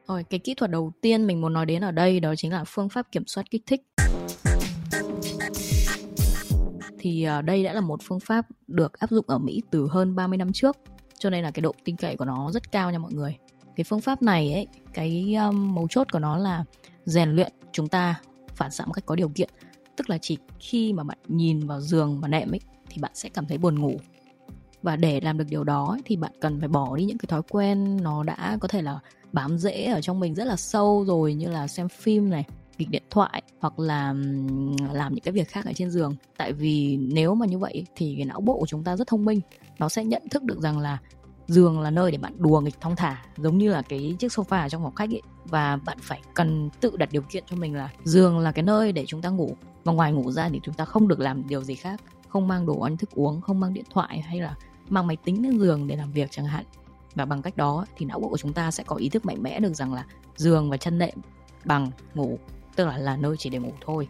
Rồi, 0.09 0.25
cái 0.31 0.41
kỹ 0.41 0.55
thuật 0.55 0.71
đầu 0.71 0.93
tiên 1.01 1.27
mình 1.27 1.41
muốn 1.41 1.53
nói 1.53 1.67
đến 1.67 1.85
ở 1.85 1.91
đây 1.91 2.21
đó 2.21 2.35
chính 2.37 2.53
là 2.53 2.65
phương 2.67 2.89
pháp 2.89 3.13
kiểm 3.13 3.27
soát 3.27 3.51
kích 3.51 3.63
thích. 3.67 3.83
Thì 6.99 7.25
ờ, 7.25 7.43
đây 7.43 7.65
đã 7.65 7.73
là 7.73 7.81
một 7.81 8.01
phương 8.03 8.21
pháp 8.21 8.47
được 8.67 8.99
áp 8.99 9.11
dụng 9.11 9.25
ở 9.29 9.39
Mỹ 9.39 9.63
từ 9.71 9.89
hơn 9.91 10.17
30 10.17 10.39
năm 10.39 10.53
trước, 10.53 10.77
cho 11.19 11.31
nên 11.31 11.45
là 11.45 11.51
cái 11.51 11.61
độ 11.61 11.75
tin 11.85 11.97
cậy 11.97 12.17
của 12.17 12.25
nó 12.25 12.51
rất 12.53 12.73
cao 12.73 12.91
nha 12.91 12.99
mọi 12.99 13.13
người. 13.13 13.37
Cái 13.77 13.85
phương 13.85 14.01
pháp 14.01 14.23
này 14.23 14.53
ấy, 14.53 14.67
cái 14.95 15.35
um, 15.35 15.75
mấu 15.75 15.89
chốt 15.91 16.07
của 16.13 16.19
nó 16.19 16.37
là 16.37 16.65
rèn 17.05 17.31
luyện 17.31 17.53
chúng 17.73 17.89
ta 17.89 18.21
phản 18.55 18.71
xạ 18.71 18.85
một 18.87 18.93
cách 18.93 19.07
có 19.07 19.17
điều 19.17 19.29
kiện 19.29 19.49
tức 19.97 20.11
là 20.11 20.19
chỉ 20.19 20.39
khi 20.59 20.93
mà 20.93 21.05
bạn 21.05 21.19
nhìn 21.29 21.67
vào 21.67 21.81
giường 21.81 22.21
và 22.21 22.29
nệm 22.29 22.53
ấy, 22.53 22.61
thì 22.91 23.01
bạn 23.01 23.11
sẽ 23.15 23.29
cảm 23.29 23.47
thấy 23.47 23.59
buồn 23.59 23.79
ngủ. 23.79 23.97
Và 24.83 24.97
để 24.97 25.21
làm 25.21 25.39
được 25.39 25.47
điều 25.51 25.65
đó 25.65 25.99
thì 26.05 26.17
bạn 26.17 26.33
cần 26.41 26.61
phải 26.61 26.69
bỏ 26.69 26.97
đi 26.97 27.05
những 27.05 27.19
cái 27.19 27.27
thói 27.29 27.43
quen 27.51 27.97
nó 28.03 28.23
đã 28.23 28.59
có 28.61 28.69
thể 28.69 28.83
là 28.83 28.99
bám 29.33 29.59
rễ 29.59 29.85
ở 29.85 30.01
trong 30.01 30.21
mình 30.21 30.35
rất 30.35 30.45
là 30.45 30.57
sâu 30.57 31.05
rồi, 31.05 31.35
như 31.35 31.49
là 31.49 31.69
xem 31.69 31.89
phim 31.89 32.31
này, 32.31 32.45
nghịch 32.79 32.91
điện 32.91 33.03
thoại 33.11 33.43
hoặc 33.61 33.79
là 33.79 34.15
làm 34.93 35.15
những 35.15 35.25
cái 35.25 35.33
việc 35.33 35.49
khác 35.49 35.65
ở 35.65 35.73
trên 35.73 35.91
giường. 35.91 36.15
Tại 36.37 36.53
vì 36.53 36.97
nếu 36.97 37.35
mà 37.35 37.47
như 37.47 37.59
vậy 37.59 37.85
thì 37.97 38.15
cái 38.17 38.25
não 38.25 38.41
bộ 38.41 38.59
của 38.59 38.67
chúng 38.67 38.85
ta 38.85 38.97
rất 38.97 39.07
thông 39.07 39.25
minh. 39.25 39.41
Nó 39.79 39.89
sẽ 39.89 40.05
nhận 40.05 40.23
thức 40.31 40.43
được 40.43 40.61
rằng 40.61 40.79
là 40.79 40.99
giường 41.47 41.81
là 41.81 41.91
nơi 41.91 42.11
để 42.11 42.19
bạn 42.19 42.33
đùa 42.39 42.61
nghịch 42.61 42.81
thong 42.81 42.97
thả, 42.97 43.23
giống 43.37 43.59
như 43.59 43.71
là 43.71 43.83
cái 43.83 44.17
chiếc 44.19 44.33
sofa 44.33 44.63
ở 44.63 44.69
trong 44.69 44.83
phòng 44.83 44.95
khách 44.95 45.11
ấy 45.11 45.23
và 45.45 45.77
bạn 45.77 45.99
phải 46.01 46.21
cần 46.35 46.71
tự 46.81 46.97
đặt 46.97 47.13
điều 47.13 47.23
kiện 47.23 47.45
cho 47.47 47.57
mình 47.57 47.75
là 47.75 47.91
giường 48.05 48.39
là 48.39 48.53
cái 48.53 48.63
nơi 48.63 48.93
để 48.93 49.05
chúng 49.07 49.23
ta 49.23 49.29
ngủ. 49.29 49.57
Và 49.85 49.93
ngoài 49.93 50.13
ngủ 50.13 50.31
ra 50.31 50.49
thì 50.49 50.61
chúng 50.63 50.75
ta 50.75 50.85
không 50.85 51.09
được 51.09 51.21
làm 51.21 51.49
điều 51.49 51.63
gì 51.63 51.75
khác, 51.75 52.01
không 52.29 52.49
mang 52.49 52.67
đồ 52.67 52.81
ăn, 52.81 52.97
thức 52.97 53.11
uống, 53.15 53.41
không 53.41 53.61
mang 53.61 53.75
điện 53.75 53.85
thoại 53.91 54.21
hay 54.21 54.41
là 54.41 54.55
mang 54.89 55.07
máy 55.07 55.17
tính 55.25 55.43
lên 55.43 55.59
giường 55.59 55.87
để 55.87 55.97
làm 55.97 56.13
việc 56.13 56.31
chẳng 56.31 56.47
hạn. 56.47 56.65
Và 57.15 57.25
bằng 57.25 57.43
cách 57.43 57.57
đó 57.57 57.87
thì 57.97 58.07
não 58.07 58.21
bộ 58.21 58.29
của 58.29 58.39
chúng 58.39 58.53
ta 58.53 58.71
sẽ 58.71 58.85
có 58.85 58.97
ý 58.97 59.09
thức 59.09 59.27
mạnh 59.27 59.43
mẽ 59.43 59.61
được 59.61 59.75
rằng 59.75 59.95
là 59.95 60.05
giường 60.37 60.71
và 60.71 60.77
chân 60.77 60.99
nệm 60.99 61.19
bằng 61.65 61.91
ngủ, 62.15 62.39
tức 62.77 62.87
là 62.87 62.99
là 62.99 63.17
nơi 63.17 63.37
chỉ 63.39 63.51
để 63.51 63.59
ngủ 63.59 63.73
thôi. 63.85 64.09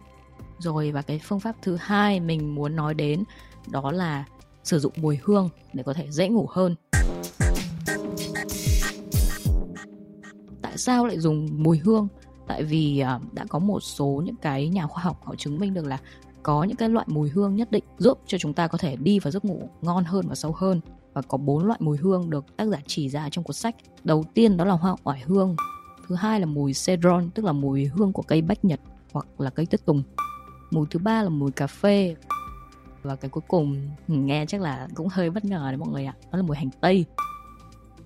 Rồi, 0.59 0.91
và 0.91 1.01
cái 1.01 1.19
phương 1.23 1.39
pháp 1.39 1.55
thứ 1.61 1.75
hai 1.75 2.19
mình 2.19 2.55
muốn 2.55 2.75
nói 2.75 2.93
đến 2.93 3.23
đó 3.67 3.91
là 3.91 4.25
sử 4.63 4.79
dụng 4.79 4.93
mùi 4.95 5.19
hương 5.23 5.49
để 5.73 5.83
có 5.83 5.93
thể 5.93 6.11
dễ 6.11 6.29
ngủ 6.29 6.47
hơn. 6.49 6.75
Sao 10.85 11.05
lại 11.05 11.19
dùng 11.19 11.47
mùi 11.57 11.77
hương? 11.77 12.07
Tại 12.47 12.63
vì 12.63 13.03
uh, 13.15 13.33
đã 13.33 13.45
có 13.49 13.59
một 13.59 13.79
số 13.79 14.21
những 14.25 14.35
cái 14.35 14.67
nhà 14.67 14.87
khoa 14.87 15.03
học 15.03 15.21
họ 15.23 15.35
chứng 15.35 15.59
minh 15.59 15.73
được 15.73 15.85
là 15.85 15.97
có 16.43 16.63
những 16.63 16.77
cái 16.77 16.89
loại 16.89 17.05
mùi 17.09 17.29
hương 17.29 17.55
nhất 17.55 17.71
định 17.71 17.83
giúp 17.97 18.19
cho 18.27 18.37
chúng 18.37 18.53
ta 18.53 18.67
có 18.67 18.77
thể 18.77 18.95
đi 18.95 19.19
vào 19.19 19.31
giấc 19.31 19.45
ngủ 19.45 19.69
ngon 19.81 20.03
hơn 20.03 20.27
và 20.27 20.35
sâu 20.35 20.51
hơn. 20.57 20.81
Và 21.13 21.21
có 21.21 21.37
bốn 21.37 21.65
loại 21.65 21.79
mùi 21.83 21.97
hương 21.97 22.29
được 22.29 22.57
tác 22.57 22.65
giả 22.65 22.77
chỉ 22.87 23.09
ra 23.09 23.29
trong 23.31 23.43
cuốn 23.43 23.53
sách. 23.53 23.75
Đầu 24.03 24.23
tiên 24.33 24.57
đó 24.57 24.65
là 24.65 24.73
hoa 24.73 24.95
oải 25.03 25.23
hương 25.25 25.55
thứ 26.07 26.15
hai 26.15 26.39
là 26.39 26.45
mùi 26.45 26.73
cedron 26.85 27.29
tức 27.29 27.45
là 27.45 27.51
mùi 27.51 27.85
hương 27.85 28.13
của 28.13 28.21
cây 28.21 28.41
bách 28.41 28.65
nhật 28.65 28.79
hoặc 29.13 29.25
là 29.37 29.49
cây 29.49 29.65
tuyết 29.65 29.85
tùng. 29.85 30.03
Mùi 30.71 30.87
thứ 30.89 30.99
ba 30.99 31.23
là 31.23 31.29
mùi 31.29 31.51
cà 31.51 31.67
phê. 31.67 32.15
Và 33.03 33.15
cái 33.15 33.29
cuối 33.29 33.43
cùng 33.47 33.89
nghe 34.07 34.45
chắc 34.47 34.61
là 34.61 34.87
cũng 34.95 35.07
hơi 35.11 35.29
bất 35.29 35.45
ngờ 35.45 35.65
đấy 35.67 35.77
mọi 35.77 35.89
người 35.89 36.05
ạ 36.05 36.13
đó 36.31 36.37
là 36.37 36.43
mùi 36.43 36.57
hành 36.57 36.69
tây 36.81 37.05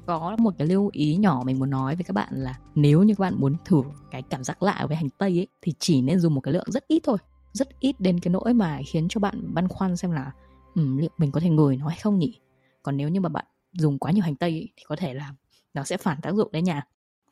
có 0.07 0.35
một 0.39 0.53
cái 0.57 0.67
lưu 0.67 0.89
ý 0.93 1.15
nhỏ 1.15 1.43
mình 1.45 1.59
muốn 1.59 1.69
nói 1.69 1.95
với 1.95 2.03
các 2.03 2.13
bạn 2.13 2.29
là 2.31 2.59
nếu 2.75 3.03
như 3.03 3.15
các 3.15 3.21
bạn 3.21 3.35
muốn 3.37 3.55
thử 3.65 3.83
cái 4.11 4.21
cảm 4.21 4.43
giác 4.43 4.63
lạ 4.63 4.85
với 4.87 4.97
hành 4.97 5.09
tây 5.09 5.39
ấy 5.39 5.47
thì 5.61 5.73
chỉ 5.79 6.01
nên 6.01 6.19
dùng 6.19 6.35
một 6.35 6.41
cái 6.41 6.53
lượng 6.53 6.71
rất 6.71 6.87
ít 6.87 6.99
thôi. 7.03 7.17
Rất 7.53 7.79
ít 7.79 7.99
đến 7.99 8.19
cái 8.19 8.31
nỗi 8.31 8.53
mà 8.53 8.79
khiến 8.87 9.07
cho 9.09 9.19
bạn 9.19 9.53
băn 9.53 9.67
khoăn 9.67 9.97
xem 9.97 10.11
là 10.11 10.31
um, 10.75 10.97
liệu 10.97 11.09
mình 11.17 11.31
có 11.31 11.39
thể 11.39 11.49
ngửi 11.49 11.77
nó 11.77 11.87
hay 11.87 11.99
không 12.03 12.19
nhỉ? 12.19 12.39
Còn 12.83 12.97
nếu 12.97 13.09
như 13.09 13.21
mà 13.21 13.29
bạn 13.29 13.45
dùng 13.73 13.99
quá 13.99 14.11
nhiều 14.11 14.23
hành 14.23 14.35
tây 14.35 14.51
ấy, 14.51 14.69
thì 14.77 14.83
có 14.87 14.95
thể 14.95 15.13
là 15.13 15.33
nó 15.73 15.83
sẽ 15.83 15.97
phản 15.97 16.21
tác 16.21 16.35
dụng 16.35 16.51
đấy 16.51 16.61
nha. 16.61 16.83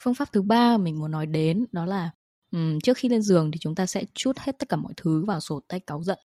Phương 0.04 0.14
pháp 0.14 0.32
thứ 0.32 0.42
ba 0.42 0.78
mình 0.78 1.00
muốn 1.00 1.12
nói 1.12 1.26
đến 1.26 1.66
đó 1.72 1.86
là 1.86 2.10
um, 2.52 2.80
trước 2.80 2.98
khi 2.98 3.10
lên 3.10 3.22
giường 3.22 3.52
thì 3.52 3.58
chúng 3.60 3.76
ta 3.76 3.86
sẽ 3.86 4.04
chút 4.14 4.38
hết 4.40 4.60
tất 4.60 4.70
cả 4.70 4.78
mọi 4.78 4.94
thứ 4.98 5.26
vào 5.26 5.40
sổ 5.40 5.62
tay 5.68 5.80
cáu 5.80 6.04
giận 6.04 6.20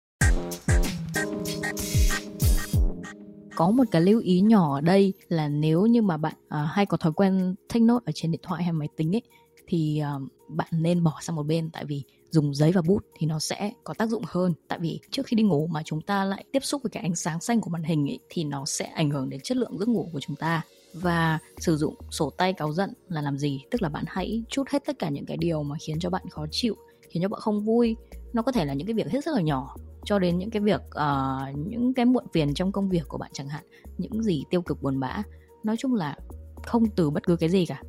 có 3.59 3.71
một 3.71 3.83
cái 3.91 4.01
lưu 4.01 4.21
ý 4.21 4.41
nhỏ 4.41 4.75
ở 4.75 4.81
đây 4.81 5.13
là 5.29 5.47
nếu 5.47 5.85
như 5.85 6.01
mà 6.01 6.17
bạn 6.17 6.33
uh, 6.45 6.69
hay 6.69 6.85
có 6.85 6.97
thói 6.97 7.13
quen 7.13 7.55
take 7.69 7.79
note 7.79 8.03
ở 8.05 8.11
trên 8.15 8.31
điện 8.31 8.41
thoại 8.43 8.63
hay 8.63 8.73
máy 8.73 8.87
tính 8.95 9.15
ấy 9.15 9.21
thì 9.67 10.01
uh, 10.15 10.31
bạn 10.47 10.67
nên 10.71 11.03
bỏ 11.03 11.13
sang 11.21 11.35
một 11.35 11.43
bên. 11.43 11.69
Tại 11.69 11.85
vì 11.85 12.03
dùng 12.29 12.53
giấy 12.55 12.71
và 12.71 12.81
bút 12.81 13.05
thì 13.17 13.27
nó 13.27 13.39
sẽ 13.39 13.71
có 13.83 13.93
tác 13.93 14.09
dụng 14.09 14.23
hơn. 14.27 14.53
Tại 14.67 14.79
vì 14.79 14.99
trước 15.11 15.25
khi 15.25 15.35
đi 15.35 15.43
ngủ 15.43 15.67
mà 15.67 15.81
chúng 15.85 16.01
ta 16.01 16.25
lại 16.25 16.43
tiếp 16.51 16.59
xúc 16.63 16.83
với 16.83 16.89
cái 16.89 17.03
ánh 17.03 17.15
sáng 17.15 17.41
xanh 17.41 17.61
của 17.61 17.69
màn 17.69 17.83
hình 17.83 18.09
ấy, 18.09 18.19
thì 18.29 18.43
nó 18.43 18.65
sẽ 18.65 18.85
ảnh 18.85 19.09
hưởng 19.09 19.29
đến 19.29 19.39
chất 19.43 19.57
lượng 19.57 19.77
giấc 19.79 19.89
ngủ 19.89 20.09
của 20.13 20.19
chúng 20.19 20.35
ta. 20.35 20.61
Và 20.93 21.39
sử 21.57 21.77
dụng 21.77 21.95
sổ 22.11 22.29
tay 22.29 22.53
cáu 22.53 22.73
giận 22.73 22.93
là 23.07 23.21
làm 23.21 23.37
gì? 23.37 23.61
Tức 23.71 23.81
là 23.81 23.89
bạn 23.89 24.03
hãy 24.07 24.43
chút 24.49 24.69
hết 24.69 24.85
tất 24.85 24.99
cả 24.99 25.09
những 25.09 25.25
cái 25.25 25.37
điều 25.37 25.63
mà 25.63 25.75
khiến 25.81 25.99
cho 25.99 26.09
bạn 26.09 26.23
khó 26.29 26.45
chịu 26.51 26.75
khiến 27.09 27.23
cho 27.23 27.29
bạn 27.29 27.41
không 27.41 27.65
vui. 27.65 27.95
Nó 28.33 28.41
có 28.41 28.51
thể 28.51 28.65
là 28.65 28.73
những 28.73 28.87
cái 28.87 28.93
việc 28.93 29.07
hết 29.07 29.25
sức 29.25 29.35
là 29.35 29.41
nhỏ 29.41 29.75
cho 30.05 30.19
đến 30.19 30.37
những 30.37 30.49
cái 30.49 30.61
việc 30.61 30.81
uh, 30.81 31.57
những 31.67 31.93
cái 31.93 32.05
muộn 32.05 32.23
phiền 32.33 32.53
trong 32.53 32.71
công 32.71 32.89
việc 32.89 33.03
của 33.07 33.17
bạn 33.17 33.31
chẳng 33.33 33.49
hạn 33.49 33.63
những 33.97 34.23
gì 34.23 34.43
tiêu 34.49 34.61
cực 34.61 34.81
buồn 34.81 34.99
bã. 34.99 35.23
Nói 35.63 35.77
chung 35.77 35.95
là 35.95 36.15
không 36.63 36.83
từ 36.95 37.09
bất 37.09 37.23
cứ 37.23 37.35
cái 37.35 37.49
gì 37.49 37.65
cả. 37.65 37.81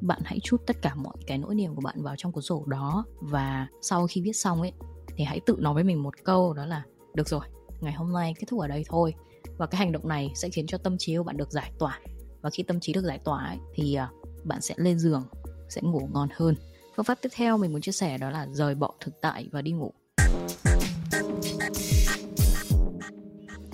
Bạn 0.00 0.20
hãy 0.24 0.38
chút 0.42 0.62
tất 0.66 0.82
cả 0.82 0.94
mọi 0.94 1.14
cái 1.26 1.38
nỗi 1.38 1.54
niềm 1.54 1.74
của 1.74 1.82
bạn 1.84 2.02
vào 2.02 2.14
trong 2.18 2.32
cuốn 2.32 2.42
sổ 2.42 2.64
đó 2.66 3.04
và 3.20 3.66
sau 3.80 4.06
khi 4.06 4.20
viết 4.20 4.36
xong 4.36 4.60
ấy 4.60 4.72
thì 5.16 5.24
hãy 5.24 5.40
tự 5.46 5.56
nói 5.58 5.74
với 5.74 5.84
mình 5.84 6.02
một 6.02 6.14
câu 6.24 6.52
đó 6.52 6.66
là 6.66 6.82
được 7.14 7.28
rồi 7.28 7.40
ngày 7.80 7.92
hôm 7.92 8.12
nay 8.12 8.34
kết 8.38 8.46
thúc 8.48 8.60
ở 8.60 8.68
đây 8.68 8.84
thôi. 8.88 9.14
Và 9.56 9.66
cái 9.66 9.78
hành 9.78 9.92
động 9.92 10.08
này 10.08 10.32
sẽ 10.34 10.48
khiến 10.48 10.66
cho 10.66 10.78
tâm 10.78 10.98
trí 10.98 11.16
của 11.16 11.22
bạn 11.22 11.36
được 11.36 11.50
giải 11.50 11.72
tỏa. 11.78 12.00
Và 12.40 12.50
khi 12.50 12.62
tâm 12.62 12.80
trí 12.80 12.92
được 12.92 13.04
giải 13.04 13.18
tỏa 13.24 13.46
ấy, 13.46 13.58
thì 13.74 13.94
ờ, 13.94 14.08
bạn 14.44 14.60
sẽ 14.60 14.74
lên 14.76 14.98
giường 14.98 15.24
sẽ 15.68 15.80
ngủ 15.82 16.08
ngon 16.12 16.28
hơn. 16.32 16.54
Phương 16.96 17.04
pháp 17.04 17.18
tiếp 17.22 17.28
theo 17.34 17.58
mình 17.58 17.72
muốn 17.72 17.80
chia 17.80 17.92
sẻ 17.92 18.18
đó 18.18 18.30
là 18.30 18.46
rời 18.52 18.74
bỏ 18.74 18.94
thực 19.00 19.20
tại 19.20 19.48
và 19.52 19.62
đi 19.62 19.72
ngủ. 19.72 19.92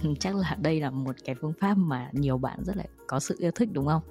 chắc 0.21 0.37
là 0.37 0.57
đây 0.61 0.81
là 0.81 0.91
một 0.91 1.17
cái 1.25 1.35
phương 1.41 1.53
pháp 1.61 1.79
mà 1.79 2.11
nhiều 2.13 2.39
bạn 2.39 2.65
rất 2.65 2.77
là 2.77 2.85
có 3.07 3.21
sự 3.21 3.37
yêu 3.39 3.51
thích 3.51 3.69
đúng 3.73 3.87
không? 3.87 4.03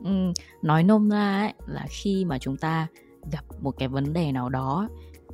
Uhm, 0.00 0.32
nói 0.62 0.82
nôm 0.82 1.10
ra 1.10 1.40
ấy, 1.40 1.52
là 1.66 1.86
khi 1.90 2.24
mà 2.24 2.38
chúng 2.38 2.56
ta 2.56 2.86
gặp 3.32 3.44
một 3.60 3.74
cái 3.78 3.88
vấn 3.88 4.12
đề 4.12 4.32
nào 4.32 4.48
đó 4.48 4.88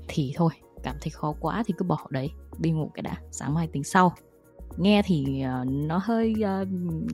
thì 0.08 0.32
thôi 0.36 0.50
cảm 0.82 0.96
thấy 1.00 1.10
khó 1.10 1.34
quá 1.40 1.62
thì 1.66 1.74
cứ 1.78 1.84
bỏ 1.84 2.06
đấy 2.10 2.30
đi 2.58 2.70
ngủ 2.70 2.90
cái 2.94 3.02
đã 3.02 3.16
sáng 3.30 3.54
mai 3.54 3.66
tính 3.66 3.84
sau. 3.84 4.14
Nghe 4.76 5.02
thì 5.04 5.44
uh, 5.62 5.68
nó 5.68 6.00
hơi 6.04 6.34
uh, 6.62 6.68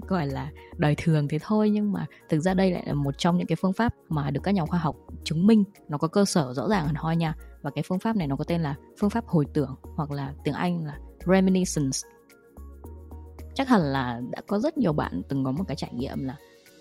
gọi 0.08 0.26
là 0.26 0.50
đời 0.76 0.94
thường 0.98 1.28
thế 1.28 1.38
thôi 1.42 1.70
nhưng 1.70 1.92
mà 1.92 2.06
thực 2.28 2.40
ra 2.40 2.54
đây 2.54 2.70
lại 2.70 2.82
là 2.86 2.94
một 2.94 3.18
trong 3.18 3.38
những 3.38 3.46
cái 3.46 3.56
phương 3.60 3.72
pháp 3.72 3.94
mà 4.08 4.30
được 4.30 4.40
các 4.44 4.50
nhà 4.50 4.66
khoa 4.66 4.78
học 4.78 4.96
chứng 5.24 5.46
minh 5.46 5.64
nó 5.88 5.98
có 5.98 6.08
cơ 6.08 6.24
sở 6.24 6.54
rõ 6.54 6.68
ràng 6.68 6.86
hẳn 6.86 6.94
hoi 6.94 7.16
nha. 7.16 7.34
Và 7.62 7.70
cái 7.70 7.84
phương 7.86 7.98
pháp 7.98 8.16
này 8.16 8.26
nó 8.26 8.36
có 8.36 8.44
tên 8.44 8.60
là 8.60 8.74
phương 8.98 9.10
pháp 9.10 9.26
hồi 9.26 9.46
tưởng 9.52 9.74
hoặc 9.96 10.10
là 10.10 10.34
tiếng 10.44 10.54
Anh 10.54 10.86
là 10.86 10.98
reminiscence 11.26 11.98
chắc 13.54 13.68
hẳn 13.68 13.82
là 13.82 14.20
đã 14.30 14.40
có 14.46 14.58
rất 14.58 14.78
nhiều 14.78 14.92
bạn 14.92 15.22
từng 15.28 15.44
có 15.44 15.52
một 15.52 15.64
cái 15.68 15.76
trải 15.76 15.90
nghiệm 15.94 16.24
là 16.24 16.36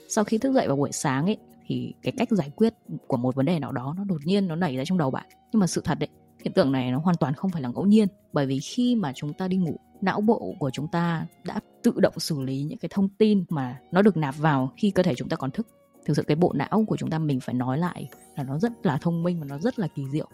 sau 0.10 0.24
khi 0.24 0.38
thức 0.38 0.54
dậy 0.54 0.68
vào 0.68 0.78
buổi 0.78 0.92
sáng 0.92 1.26
ấy, 1.26 1.38
thì 1.68 1.94
cái 2.02 2.14
cách 2.18 2.32
giải 2.32 2.52
quyết 2.56 2.74
của 3.08 3.18
một 3.18 3.36
vấn 3.36 3.46
đề 3.46 3.60
nào 3.60 3.72
đó 3.72 3.94
nó 3.98 4.04
đột 4.04 4.22
nhiên 4.26 4.48
nó 4.48 4.56
nảy 4.56 4.78
ra 4.78 4.84
trong 4.86 4.98
đầu 4.98 5.12
bạn. 5.12 5.26
Nhưng 5.52 5.60
mà 5.60 5.68
sự 5.68 5.82
thật 5.84 6.00
đấy, 6.00 6.10
hiện 6.44 6.54
tượng 6.54 6.72
này 6.72 6.92
nó 6.92 7.00
hoàn 7.00 7.16
toàn 7.16 7.34
không 7.34 7.52
phải 7.52 7.62
là 7.62 7.70
ngẫu 7.70 7.86
nhiên. 7.86 8.08
Bởi 8.34 8.46
vì 8.46 8.60
khi 8.60 8.96
mà 8.96 9.12
chúng 9.16 9.34
ta 9.34 9.48
đi 9.48 9.58
ngủ, 9.58 9.76
não 10.02 10.22
bộ 10.22 10.56
của 10.60 10.70
chúng 10.70 10.88
ta 10.88 11.26
đã 11.44 11.60
tự 11.84 11.94
động 11.98 12.20
xử 12.20 12.42
lý 12.42 12.64
những 12.64 12.78
cái 12.78 12.90
thông 12.94 13.10
tin 13.10 13.44
mà 13.50 13.80
nó 13.92 14.02
được 14.02 14.18
nạp 14.18 14.38
vào 14.38 14.74
khi 14.78 14.92
cơ 14.92 15.04
thể 15.04 15.16
chúng 15.16 15.30
ta 15.30 15.36
còn 15.36 15.52
thức. 15.52 15.68
Thực 16.06 16.18
sự 16.18 16.24
cái 16.24 16.36
bộ 16.36 16.54
não 16.54 16.86
của 16.88 16.98
chúng 16.98 17.10
ta 17.10 17.20
mình 17.20 17.40
phải 17.40 17.56
nói 17.56 17.78
lại 17.78 18.10
là 18.36 18.44
nó 18.44 18.60
rất 18.60 18.72
là 18.86 18.98
thông 19.02 19.24
minh 19.24 19.40
và 19.40 19.46
nó 19.46 19.60
rất 19.60 19.80
là 19.80 19.88
kỳ 19.88 20.04
diệu. 20.12 20.28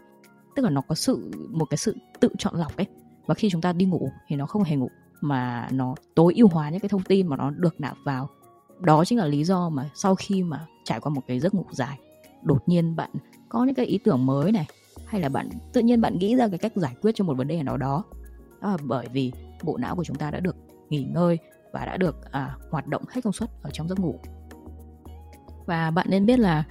Tức 0.56 0.64
là 0.64 0.70
nó 0.70 0.82
có 0.82 0.96
sự, 0.96 1.32
một 1.52 1.66
cái 1.66 1.78
sự 1.78 1.96
tự 2.20 2.30
chọn 2.38 2.56
lọc 2.56 2.78
ấy. 2.78 2.86
Và 3.26 3.36
khi 3.36 3.50
chúng 3.50 3.62
ta 3.62 3.74
đi 3.74 3.86
ngủ 3.86 4.10
thì 4.28 4.36
nó 4.36 4.46
không 4.46 4.64
hề 4.64 4.76
ngủ 4.76 4.90
mà 5.22 5.68
nó 5.72 5.96
tối 6.16 6.34
ưu 6.36 6.48
hóa 6.48 6.70
những 6.70 6.80
cái 6.80 6.90
thông 6.90 7.04
tin 7.04 7.28
mà 7.28 7.38
nó 7.38 7.50
được 7.50 7.82
nạp 7.82 7.98
vào. 8.04 8.30
Đó 8.80 9.06
chính 9.06 9.18
là 9.18 9.26
lý 9.26 9.44
do 9.44 9.70
mà 9.70 9.90
sau 9.96 10.16
khi 10.16 10.44
mà 10.44 10.66
trải 10.84 11.00
qua 11.00 11.10
một 11.10 11.22
cái 11.28 11.40
giấc 11.40 11.54
ngủ 11.54 11.66
dài 11.72 12.00
đột 12.46 12.70
nhiên 12.70 12.96
bạn 12.96 13.10
có 13.50 13.64
những 13.64 13.76
cái 13.76 13.86
ý 13.86 13.98
tưởng 13.98 14.26
mới 14.26 14.52
này 14.52 14.68
hay 15.06 15.22
là 15.22 15.30
bạn 15.30 15.50
tự 15.74 15.82
nhiên 15.82 16.02
bạn 16.02 16.18
nghĩ 16.18 16.36
ra 16.36 16.48
cái 16.48 16.58
cách 16.58 16.72
giải 16.76 16.96
quyết 17.02 17.16
cho 17.16 17.26
một 17.26 17.38
vấn 17.38 17.48
đề 17.48 17.64
nào 17.64 17.78
đó. 17.78 18.04
Đó 18.62 18.70
là 18.70 18.78
bởi 18.84 19.08
vì 19.14 19.32
bộ 19.64 19.78
não 19.78 19.96
của 19.96 20.04
chúng 20.04 20.18
ta 20.18 20.32
đã 20.32 20.40
được 20.40 20.56
nghỉ 20.90 21.04
ngơi 21.04 21.38
và 21.72 21.86
đã 21.86 21.98
được 21.98 22.32
à, 22.32 22.56
hoạt 22.72 22.88
động 22.88 23.04
hết 23.10 23.22
công 23.24 23.34
suất 23.34 23.50
ở 23.62 23.70
trong 23.74 23.90
giấc 23.90 24.00
ngủ. 24.00 24.20
Và 25.66 25.92
bạn 25.92 26.08
nên 26.10 26.26
biết 26.26 26.40
là 26.40 26.64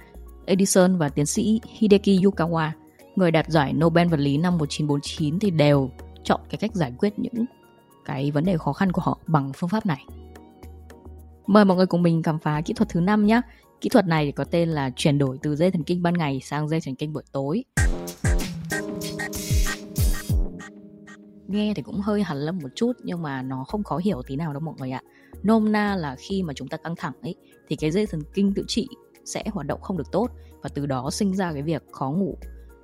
Edison 0.45 0.97
và 0.97 1.09
tiến 1.09 1.25
sĩ 1.25 1.61
Hideki 1.63 2.23
Yukawa 2.23 2.69
người 3.15 3.31
đạt 3.31 3.49
giải 3.49 3.73
Nobel 3.73 4.07
vật 4.07 4.19
lý 4.19 4.37
năm 4.37 4.57
1949 4.57 5.39
thì 5.39 5.51
đều 5.51 5.89
chọn 6.23 6.39
cái 6.49 6.57
cách 6.57 6.75
giải 6.75 6.93
quyết 6.97 7.19
những 7.19 7.45
cái 8.05 8.31
vấn 8.31 8.45
đề 8.45 8.57
khó 8.57 8.73
khăn 8.73 8.91
của 8.91 9.01
họ 9.01 9.19
bằng 9.27 9.51
phương 9.55 9.69
pháp 9.69 9.85
này. 9.85 10.05
Mời 11.47 11.65
mọi 11.65 11.77
người 11.77 11.85
cùng 11.85 12.03
mình 12.03 12.23
khám 12.23 12.39
phá 12.39 12.61
kỹ 12.61 12.73
thuật 12.73 12.89
thứ 12.89 12.99
năm 12.99 13.25
nhé. 13.25 13.41
Kỹ 13.81 13.89
thuật 13.89 14.07
này 14.07 14.31
có 14.31 14.43
tên 14.43 14.69
là 14.69 14.91
chuyển 14.95 15.17
đổi 15.17 15.37
từ 15.41 15.55
dây 15.55 15.71
thần 15.71 15.83
kinh 15.83 16.03
ban 16.03 16.13
ngày 16.13 16.39
sang 16.43 16.69
dây 16.69 16.81
thần 16.81 16.95
kinh 16.95 17.13
buổi 17.13 17.23
tối. 17.31 17.63
Nghe 21.47 21.73
thì 21.75 21.81
cũng 21.81 21.99
hơi 21.99 22.23
hẳn 22.23 22.37
lâm 22.37 22.57
một 22.57 22.69
chút, 22.75 22.91
nhưng 23.03 23.21
mà 23.21 23.41
nó 23.41 23.63
không 23.67 23.83
khó 23.83 23.97
hiểu 23.97 24.21
tí 24.27 24.35
nào 24.35 24.53
đâu 24.53 24.59
mọi 24.59 24.75
người 24.79 24.91
ạ. 24.91 25.01
Nôm 25.43 25.71
na 25.71 25.95
là 25.95 26.15
khi 26.19 26.43
mà 26.43 26.53
chúng 26.53 26.67
ta 26.67 26.77
căng 26.77 26.95
thẳng 26.95 27.13
ấy, 27.21 27.35
thì 27.67 27.75
cái 27.75 27.91
dây 27.91 28.05
thần 28.05 28.21
kinh 28.33 28.53
tự 28.53 28.63
trị 28.67 28.87
sẽ 29.25 29.43
hoạt 29.53 29.67
động 29.67 29.81
không 29.81 29.97
được 29.97 30.11
tốt 30.11 30.27
và 30.61 30.69
từ 30.73 30.85
đó 30.85 31.09
sinh 31.11 31.35
ra 31.35 31.53
cái 31.53 31.61
việc 31.61 31.83
khó 31.91 32.11
ngủ. 32.11 32.37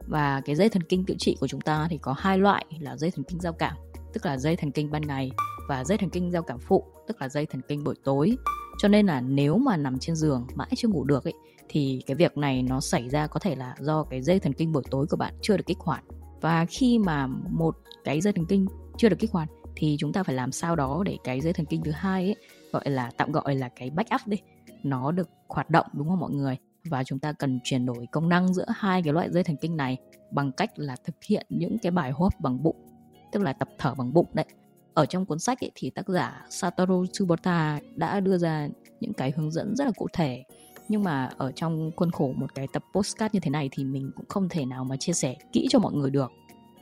Và 0.08 0.42
cái 0.46 0.56
dây 0.56 0.70
thần 0.70 0.84
kinh 0.84 1.06
tự 1.06 1.16
trị 1.20 1.38
của 1.40 1.48
chúng 1.48 1.62
ta 1.62 1.88
thì 1.90 1.98
có 1.98 2.16
hai 2.18 2.38
loại 2.38 2.66
là 2.80 2.98
dây 2.98 3.12
thần 3.12 3.24
kinh 3.24 3.40
giao 3.40 3.54
cảm 3.54 3.78
tức 4.14 4.26
là 4.26 4.38
dây 4.38 4.56
thần 4.56 4.72
kinh 4.72 4.92
ban 4.92 5.02
ngày 5.02 5.32
và 5.70 5.84
dây 5.84 5.98
thần 5.98 6.10
kinh 6.10 6.32
giao 6.32 6.44
cảm 6.44 6.60
phụ, 6.60 6.84
tức 7.08 7.22
là 7.22 7.30
dây 7.30 7.46
thần 7.46 7.62
kinh 7.68 7.84
buổi 7.84 7.96
tối. 8.04 8.38
Cho 8.78 8.88
nên 8.88 9.06
là 9.06 9.22
nếu 9.22 9.58
mà 9.58 9.78
nằm 9.78 10.00
trên 10.00 10.16
giường 10.16 10.48
mãi 10.56 10.72
chưa 10.76 10.88
ngủ 10.88 11.04
được 11.04 11.24
ấy, 11.24 11.34
thì 11.70 12.04
cái 12.06 12.16
việc 12.16 12.38
này 12.38 12.64
nó 12.64 12.80
xảy 12.80 13.10
ra 13.10 13.28
có 13.28 13.40
thể 13.40 13.56
là 13.56 13.76
do 13.80 14.04
cái 14.04 14.22
dây 14.22 14.40
thần 14.40 14.54
kinh 14.54 14.72
buổi 14.72 14.84
tối 14.92 15.06
của 15.10 15.18
bạn 15.18 15.34
chưa 15.42 15.58
được 15.58 15.64
kích 15.66 15.80
hoạt. 15.80 16.04
Và 16.42 16.66
khi 16.70 17.00
mà 17.00 17.28
một 17.50 17.76
cái 18.04 18.22
dây 18.22 18.34
thần 18.34 18.46
kinh 18.46 18.66
chưa 18.98 19.10
được 19.10 19.20
kích 19.20 19.32
hoạt 19.32 19.50
thì 19.76 19.96
chúng 20.00 20.14
ta 20.14 20.24
phải 20.24 20.36
làm 20.36 20.52
sao 20.52 20.76
đó 20.76 21.04
để 21.06 21.18
cái 21.24 21.42
dây 21.42 21.54
thần 21.54 21.66
kinh 21.66 21.84
thứ 21.84 21.92
hai 21.92 22.26
ấy, 22.26 22.36
gọi 22.74 22.90
là, 22.90 23.12
tạm 23.18 23.32
gọi 23.32 23.56
là 23.56 23.70
cái 23.70 23.90
backup 23.90 24.22
đi, 24.28 24.38
nó 24.84 25.12
được 25.12 25.30
hoạt 25.48 25.70
động, 25.70 25.86
đúng 25.94 26.10
không 26.10 26.20
mọi 26.20 26.32
người? 26.32 26.58
Và 26.86 27.04
chúng 27.04 27.20
ta 27.20 27.34
cần 27.34 27.60
chuyển 27.64 27.86
đổi 27.86 28.08
công 28.12 28.30
năng 28.30 28.54
giữa 28.54 28.66
hai 28.76 29.02
cái 29.04 29.14
loại 29.14 29.30
dây 29.32 29.44
thần 29.44 29.56
kinh 29.62 29.78
này 29.78 29.98
bằng 30.32 30.52
cách 30.52 30.72
là 30.76 30.96
thực 31.04 31.16
hiện 31.24 31.46
những 31.50 31.78
cái 31.80 31.92
bài 31.92 32.12
hô 32.12 32.24
hấp 32.24 32.40
bằng 32.40 32.64
bụng 32.64 32.91
tức 33.32 33.44
là 33.44 33.54
tập 33.54 33.70
thở 33.78 33.96
bằng 33.96 34.14
bụng 34.14 34.28
đấy. 34.34 34.46
Ở 34.94 35.06
trong 35.06 35.26
cuốn 35.26 35.40
sách 35.40 35.64
ấy, 35.64 35.72
thì 35.76 35.90
tác 35.90 36.08
giả 36.08 36.46
Satoru 36.50 37.06
Tsubota 37.06 37.80
đã 37.96 38.20
đưa 38.20 38.38
ra 38.38 38.68
những 39.00 39.14
cái 39.14 39.34
hướng 39.36 39.52
dẫn 39.52 39.76
rất 39.76 39.86
là 39.86 39.92
cụ 39.92 40.08
thể. 40.14 40.44
Nhưng 40.88 41.04
mà 41.04 41.30
ở 41.38 41.52
trong 41.52 41.92
khuôn 41.96 42.12
khổ 42.12 42.34
một 42.36 42.56
cái 42.56 42.68
tập 42.74 42.84
postcard 42.94 43.34
như 43.34 43.40
thế 43.40 43.50
này 43.50 43.70
thì 43.72 43.84
mình 43.84 44.12
cũng 44.16 44.26
không 44.30 44.50
thể 44.50 44.66
nào 44.66 44.84
mà 44.84 44.98
chia 44.98 45.14
sẻ 45.14 45.36
kỹ 45.54 45.68
cho 45.70 45.80
mọi 45.80 45.94
người 45.94 46.10
được. 46.10 46.32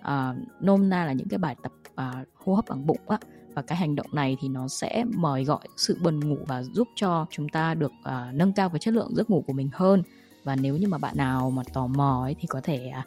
À, 0.01 0.36
nôm 0.62 0.89
na 0.89 1.06
là 1.06 1.13
những 1.13 1.27
cái 1.27 1.38
bài 1.38 1.56
tập 1.63 1.72
à, 1.96 2.25
hô 2.46 2.53
hấp 2.53 2.65
bằng 2.70 2.86
bụng 2.86 3.00
á. 3.08 3.18
Và 3.53 3.62
cái 3.62 3.77
hành 3.77 3.96
động 3.96 4.08
này 4.13 4.38
thì 4.41 4.50
nó 4.50 4.68
sẽ 4.68 5.03
mời 5.18 5.44
gọi 5.44 5.68
sự 5.77 5.98
buồn 6.03 6.29
ngủ 6.29 6.38
và 6.48 6.63
giúp 6.63 6.88
cho 6.96 7.25
chúng 7.29 7.50
ta 7.50 7.74
được 7.74 7.91
à, 8.03 8.32
nâng 8.34 8.53
cao 8.53 8.70
cái 8.70 8.79
chất 8.79 8.94
lượng 8.94 9.15
giấc 9.15 9.29
ngủ 9.29 9.44
của 9.48 9.53
mình 9.53 9.70
hơn. 9.74 10.03
Và 10.44 10.56
nếu 10.56 10.77
như 10.77 10.88
mà 10.88 10.98
bạn 10.98 11.18
nào 11.18 11.51
mà 11.51 11.63
tò 11.74 11.88
mò 11.88 12.22
ấy 12.24 12.36
thì 12.39 12.48
có 12.48 12.62
thể 12.63 12.88
à, 12.88 13.06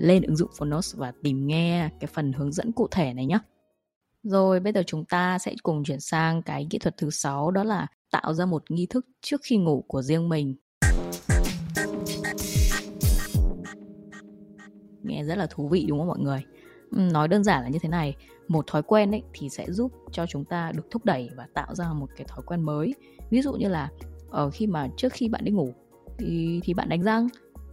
lên 0.00 0.22
ứng 0.22 0.36
dụng 0.36 0.50
Phonos 0.58 0.96
và 0.96 1.12
tìm 1.22 1.46
nghe 1.46 1.90
cái 2.00 2.08
phần 2.14 2.32
hướng 2.32 2.52
dẫn 2.52 2.72
cụ 2.72 2.88
thể 2.90 3.14
này 3.14 3.26
nhé. 3.26 3.38
Rồi 4.22 4.60
bây 4.60 4.72
giờ 4.72 4.82
chúng 4.86 5.04
ta 5.04 5.38
sẽ 5.38 5.54
cùng 5.62 5.84
chuyển 5.84 6.00
sang 6.00 6.42
cái 6.42 6.66
kỹ 6.70 6.78
thuật 6.78 6.96
thứ 6.96 7.10
sáu 7.10 7.50
đó 7.50 7.64
là 7.64 7.86
tạo 8.10 8.34
ra 8.34 8.46
một 8.46 8.70
nghi 8.70 8.86
thức 8.86 9.06
trước 9.20 9.40
khi 9.44 9.56
ngủ 9.56 9.84
của 9.88 10.02
riêng 10.02 10.28
mình. 10.28 10.54
Nghe 15.02 15.24
rất 15.24 15.38
là 15.38 15.46
thú 15.50 15.68
vị 15.68 15.86
đúng 15.88 15.98
không 15.98 16.08
mọi 16.08 16.18
người? 16.18 16.42
Nói 16.90 17.28
đơn 17.28 17.44
giản 17.44 17.62
là 17.62 17.68
như 17.68 17.78
thế 17.82 17.88
này, 17.88 18.16
một 18.48 18.66
thói 18.66 18.82
quen 18.82 19.10
ấy 19.10 19.22
thì 19.32 19.48
sẽ 19.48 19.66
giúp 19.70 19.92
cho 20.12 20.26
chúng 20.26 20.44
ta 20.44 20.72
được 20.72 20.90
thúc 20.90 21.04
đẩy 21.04 21.28
và 21.36 21.46
tạo 21.54 21.74
ra 21.74 21.92
một 21.92 22.10
cái 22.16 22.26
thói 22.28 22.42
quen 22.46 22.62
mới. 22.62 22.94
Ví 23.30 23.42
dụ 23.42 23.52
như 23.52 23.68
là 23.68 23.90
ở 24.30 24.50
khi 24.50 24.66
mà 24.66 24.88
trước 24.96 25.12
khi 25.12 25.28
bạn 25.28 25.44
đi 25.44 25.52
ngủ 25.52 25.74
thì 26.18 26.60
thì 26.64 26.74
bạn 26.74 26.88
đánh 26.88 27.02
răng 27.02 27.28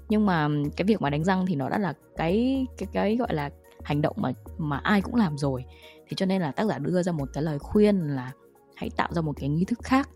nhưng 0.10 0.26
mà 0.26 0.50
cái 0.76 0.86
việc 0.86 1.02
mà 1.02 1.10
đánh 1.10 1.24
răng 1.24 1.46
thì 1.46 1.56
nó 1.56 1.70
đã 1.70 1.78
là 1.78 1.94
cái 2.16 2.66
cái 2.78 2.88
cái 2.94 3.16
gọi 3.16 3.34
là 3.34 3.50
hành 3.84 4.02
động 4.02 4.16
mà 4.20 4.32
mà 4.58 4.78
ai 4.78 5.02
cũng 5.02 5.16
làm 5.16 5.38
rồi. 5.38 5.66
Thì 6.08 6.16
cho 6.16 6.26
nên 6.26 6.42
là 6.42 6.52
tác 6.52 6.66
giả 6.66 6.80
đưa 6.80 7.04
ra 7.04 7.12
một 7.12 7.30
cái 7.34 7.44
lời 7.44 7.60
khuyên 7.60 8.00
là 8.00 8.32
hãy 8.76 8.90
tạo 8.90 9.10
ra 9.14 9.22
một 9.22 9.34
cái 9.40 9.50
nghi 9.50 9.66
thức 9.66 9.80
khác 9.84 10.10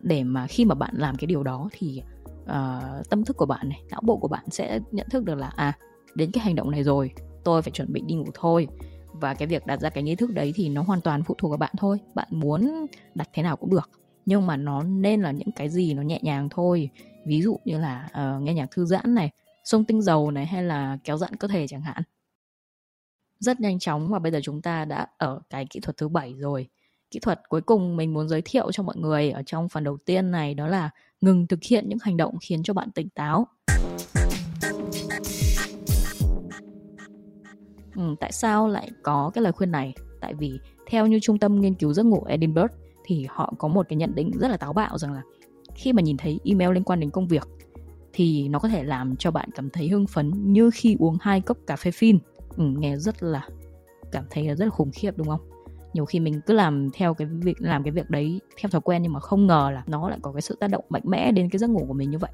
để 0.00 0.24
mà 0.24 0.46
khi 0.46 0.64
mà 0.64 0.74
bạn 0.74 0.94
làm 0.96 1.16
cái 1.16 1.26
điều 1.26 1.42
đó 1.42 1.68
thì 1.72 2.02
uh, 2.42 3.08
tâm 3.10 3.24
thức 3.24 3.36
của 3.36 3.46
bạn 3.46 3.68
này 3.68 3.82
não 3.90 4.00
bộ 4.04 4.16
của 4.16 4.28
bạn 4.28 4.44
sẽ 4.50 4.80
nhận 4.90 5.08
thức 5.10 5.24
được 5.24 5.34
là 5.34 5.52
à 5.56 5.72
đến 6.14 6.30
cái 6.30 6.44
hành 6.44 6.54
động 6.54 6.70
này 6.70 6.82
rồi 6.82 7.12
tôi 7.44 7.62
phải 7.62 7.70
chuẩn 7.70 7.92
bị 7.92 8.02
đi 8.06 8.14
ngủ 8.14 8.26
thôi. 8.34 8.68
Và 9.12 9.34
cái 9.34 9.48
việc 9.48 9.66
đặt 9.66 9.80
ra 9.80 9.90
cái 9.90 10.04
nghi 10.04 10.14
thức 10.14 10.30
đấy 10.30 10.52
thì 10.56 10.68
nó 10.68 10.82
hoàn 10.82 11.00
toàn 11.00 11.22
phụ 11.22 11.34
thuộc 11.38 11.50
vào 11.50 11.58
bạn 11.58 11.72
thôi 11.78 11.98
bạn 12.14 12.28
muốn 12.30 12.86
đặt 13.14 13.28
thế 13.32 13.42
nào 13.42 13.56
cũng 13.56 13.70
được. 13.70 13.90
Nhưng 14.26 14.46
mà 14.46 14.56
nó 14.56 14.82
nên 14.82 15.22
là 15.22 15.30
những 15.30 15.52
cái 15.56 15.68
gì 15.68 15.94
nó 15.94 16.02
nhẹ 16.02 16.18
nhàng 16.22 16.48
thôi 16.48 16.90
ví 17.26 17.42
dụ 17.42 17.58
như 17.64 17.78
là 17.78 18.08
uh, 18.10 18.42
nghe 18.42 18.54
nhạc 18.54 18.70
thư 18.70 18.84
giãn 18.84 19.14
này 19.14 19.30
xông 19.64 19.84
tinh 19.84 20.02
dầu 20.02 20.30
này 20.30 20.46
hay 20.46 20.62
là 20.62 20.98
kéo 21.04 21.16
giãn 21.16 21.36
cơ 21.36 21.48
thể 21.48 21.66
chẳng 21.66 21.82
hạn. 21.82 22.02
Rất 23.38 23.60
nhanh 23.60 23.78
chóng 23.78 24.08
và 24.08 24.18
bây 24.18 24.32
giờ 24.32 24.40
chúng 24.42 24.62
ta 24.62 24.84
đã 24.84 25.06
ở 25.18 25.40
cái 25.50 25.66
kỹ 25.70 25.80
thuật 25.80 25.96
thứ 25.96 26.08
bảy 26.08 26.34
rồi. 26.38 26.68
Kỹ 27.10 27.20
thuật 27.20 27.40
cuối 27.48 27.60
cùng 27.60 27.96
mình 27.96 28.14
muốn 28.14 28.28
giới 28.28 28.42
thiệu 28.44 28.72
cho 28.72 28.82
mọi 28.82 28.96
người 28.96 29.30
ở 29.30 29.42
trong 29.46 29.68
phần 29.68 29.84
đầu 29.84 29.96
tiên 30.06 30.30
này 30.30 30.54
đó 30.54 30.66
là 30.66 30.90
ngừng 31.20 31.46
thực 31.46 31.62
hiện 31.62 31.88
những 31.88 31.98
hành 32.02 32.16
động 32.16 32.34
khiến 32.40 32.62
cho 32.62 32.74
bạn 32.74 32.90
tỉnh 32.90 33.08
táo. 33.08 33.46
Ừ, 37.96 38.14
tại 38.20 38.32
sao 38.32 38.68
lại 38.68 38.90
có 39.02 39.30
cái 39.34 39.42
lời 39.42 39.52
khuyên 39.52 39.70
này? 39.70 39.94
Tại 40.20 40.34
vì 40.34 40.58
theo 40.86 41.06
như 41.06 41.18
trung 41.22 41.38
tâm 41.38 41.60
nghiên 41.60 41.74
cứu 41.74 41.92
giấc 41.92 42.06
ngủ 42.06 42.24
Edinburgh 42.24 42.72
thì 43.04 43.26
họ 43.30 43.54
có 43.58 43.68
một 43.68 43.86
cái 43.88 43.96
nhận 43.96 44.14
định 44.14 44.30
rất 44.38 44.48
là 44.48 44.56
táo 44.56 44.72
bạo 44.72 44.98
rằng 44.98 45.12
là 45.12 45.22
khi 45.74 45.92
mà 45.92 46.02
nhìn 46.02 46.16
thấy 46.16 46.40
email 46.44 46.72
liên 46.72 46.84
quan 46.84 47.00
đến 47.00 47.10
công 47.10 47.28
việc 47.28 47.48
thì 48.12 48.48
nó 48.48 48.58
có 48.58 48.68
thể 48.68 48.84
làm 48.84 49.16
cho 49.16 49.30
bạn 49.30 49.48
cảm 49.54 49.70
thấy 49.70 49.88
hưng 49.88 50.06
phấn 50.06 50.52
như 50.52 50.70
khi 50.74 50.96
uống 50.98 51.16
hai 51.20 51.40
cốc 51.40 51.58
cà 51.66 51.76
phê 51.76 51.90
phin. 51.90 52.18
Ừ, 52.56 52.64
nghe 52.78 52.96
rất 52.96 53.22
là 53.22 53.48
cảm 54.12 54.24
thấy 54.30 54.46
rất 54.46 54.64
là 54.64 54.70
khủng 54.70 54.90
khiếp 54.94 55.16
đúng 55.16 55.28
không? 55.28 55.40
Nhiều 55.94 56.04
khi 56.04 56.20
mình 56.20 56.40
cứ 56.46 56.54
làm 56.54 56.90
theo 56.90 57.14
cái 57.14 57.26
việc 57.26 57.56
làm 57.58 57.82
cái 57.82 57.90
việc 57.90 58.10
đấy 58.10 58.40
theo 58.60 58.70
thói 58.70 58.80
quen 58.80 59.02
nhưng 59.02 59.12
mà 59.12 59.20
không 59.20 59.46
ngờ 59.46 59.70
là 59.74 59.84
nó 59.86 60.08
lại 60.08 60.18
có 60.22 60.32
cái 60.32 60.42
sự 60.42 60.56
tác 60.60 60.66
động 60.66 60.84
mạnh 60.88 61.02
mẽ 61.04 61.32
đến 61.32 61.50
cái 61.50 61.58
giấc 61.58 61.70
ngủ 61.70 61.84
của 61.88 61.94
mình 61.94 62.10
như 62.10 62.18
vậy. 62.18 62.30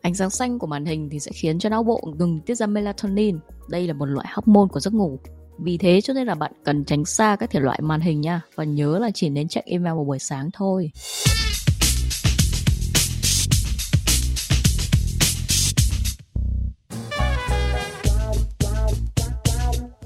Ánh 0.00 0.14
sáng 0.14 0.30
xanh 0.30 0.58
của 0.58 0.66
màn 0.66 0.84
hình 0.84 1.08
thì 1.10 1.20
sẽ 1.20 1.30
khiến 1.34 1.58
cho 1.58 1.68
não 1.68 1.82
bộ 1.82 2.00
ngừng 2.18 2.40
tiết 2.40 2.54
ra 2.54 2.66
melatonin. 2.66 3.38
Đây 3.68 3.86
là 3.86 3.94
một 3.94 4.06
loại 4.06 4.26
hormone 4.34 4.68
của 4.72 4.80
giấc 4.80 4.94
ngủ. 4.94 5.18
Vì 5.58 5.78
thế 5.78 6.00
cho 6.00 6.14
nên 6.14 6.26
là 6.26 6.34
bạn 6.34 6.52
cần 6.64 6.84
tránh 6.84 7.04
xa 7.04 7.36
các 7.36 7.50
thể 7.50 7.60
loại 7.60 7.80
màn 7.82 8.00
hình 8.00 8.20
nha. 8.20 8.40
Và 8.54 8.64
nhớ 8.64 8.98
là 8.98 9.10
chỉ 9.14 9.28
nên 9.28 9.48
check 9.48 9.66
email 9.66 9.94
vào 9.94 10.04
buổi 10.04 10.18
sáng 10.18 10.50
thôi. 10.52 10.90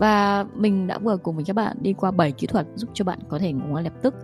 Và 0.00 0.47
mình 0.54 0.87
đã 0.87 0.99
vừa 0.99 1.16
cùng 1.16 1.37
với 1.37 1.45
các 1.45 1.57
bạn 1.57 1.76
đi 1.80 1.92
qua 1.92 2.11
7 2.11 2.33
kỹ 2.33 2.47
thuật 2.47 2.66
giúp 2.75 2.90
cho 2.95 3.04
bạn 3.04 3.19
có 3.28 3.38
thể 3.38 3.52
ngủ 3.52 3.64
ngon 3.69 3.85
lập 3.85 3.92
tức. 4.02 4.14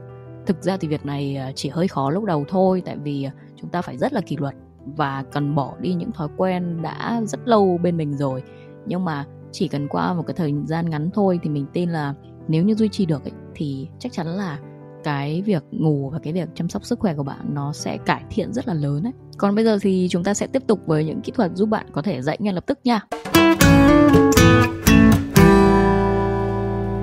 Thực 0.47 0.63
ra 0.63 0.77
thì 0.77 0.89
việc 0.89 1.07
này 1.07 1.37
à, 1.37 1.53
chỉ 1.55 1.69
hơi 1.69 1.89
khó 1.89 2.11
lúc 2.11 2.25
đầu 2.25 2.45
thôi 2.49 2.83
tại 2.87 2.97
vì 2.97 3.23
à, 3.25 3.33
chúng 3.57 3.71
ta 3.71 3.83
phải 3.83 3.97
rất 3.97 4.13
là 4.13 4.21
kỷ 4.21 4.37
luật 4.37 4.55
và 4.97 5.25
cần 5.33 5.55
bỏ 5.55 5.75
đi 5.81 5.95
những 5.95 6.13
thói 6.13 6.29
quen 6.37 6.83
đã 6.83 7.21
rất 7.25 7.49
lâu 7.49 7.79
bên 7.83 7.97
mình 7.97 8.17
rồi. 8.17 8.43
Nhưng 8.87 9.05
mà 9.05 9.25
chỉ 9.53 9.69
cần 9.69 9.89
qua 9.89 10.15
một 10.15 10.23
cái 10.27 10.35
thời 10.35 10.55
gian 10.65 10.91
ngắn 10.91 11.11
thôi 11.15 11.41
thì 11.43 11.51
mình 11.51 11.67
tin 11.73 11.91
là 11.91 12.15
nếu 12.49 12.65
như 12.65 12.75
duy 12.75 12.89
trì 12.89 13.07
được 13.07 13.25
ấy, 13.25 13.33
thì 13.55 13.89
chắc 13.99 14.13
chắn 14.13 14.27
là 14.27 14.59
cái 15.05 15.43
việc 15.43 15.65
ngủ 15.71 16.11
và 16.11 16.19
cái 16.19 16.33
việc 16.33 16.49
chăm 16.55 16.69
sóc 16.69 16.85
sức 16.85 16.99
khỏe 16.99 17.15
của 17.15 17.23
bạn 17.23 17.55
nó 17.55 17.73
sẽ 17.73 17.97
cải 17.97 18.23
thiện 18.31 18.53
rất 18.53 18.69
là 18.69 18.75
lớn 18.75 19.03
đấy. 19.03 19.13
Còn 19.39 19.55
bây 19.55 19.65
giờ 19.65 19.79
thì 19.83 20.07
chúng 20.11 20.25
ta 20.25 20.35
sẽ 20.35 20.47
tiếp 20.47 20.63
tục 20.67 20.81
với 20.87 21.05
những 21.05 21.21
kỹ 21.21 21.33
thuật 21.33 21.51
giúp 21.55 21.67
bạn 21.67 21.87
có 21.93 22.03
thể 22.03 22.23
dậy 22.23 22.37
ngay 22.41 22.53
lập 22.53 22.67
tức 22.67 22.79
nha. 22.85 23.01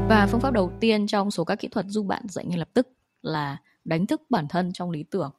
Và 0.10 0.28
phương 0.32 0.42
pháp 0.42 0.54
đầu 0.54 0.72
tiên 0.80 1.08
trong 1.08 1.32
số 1.32 1.44
các 1.44 1.60
kỹ 1.60 1.68
thuật 1.68 1.86
giúp 1.86 2.06
bạn 2.06 2.22
dậy 2.30 2.46
ngay 2.46 2.58
lập 2.58 2.70
tức 2.74 2.88
là 3.22 3.58
đánh 3.86 4.06
thức 4.06 4.22
bản 4.30 4.48
thân 4.48 4.74
trong 4.74 4.92
lý 4.92 5.04
tưởng. 5.04 5.32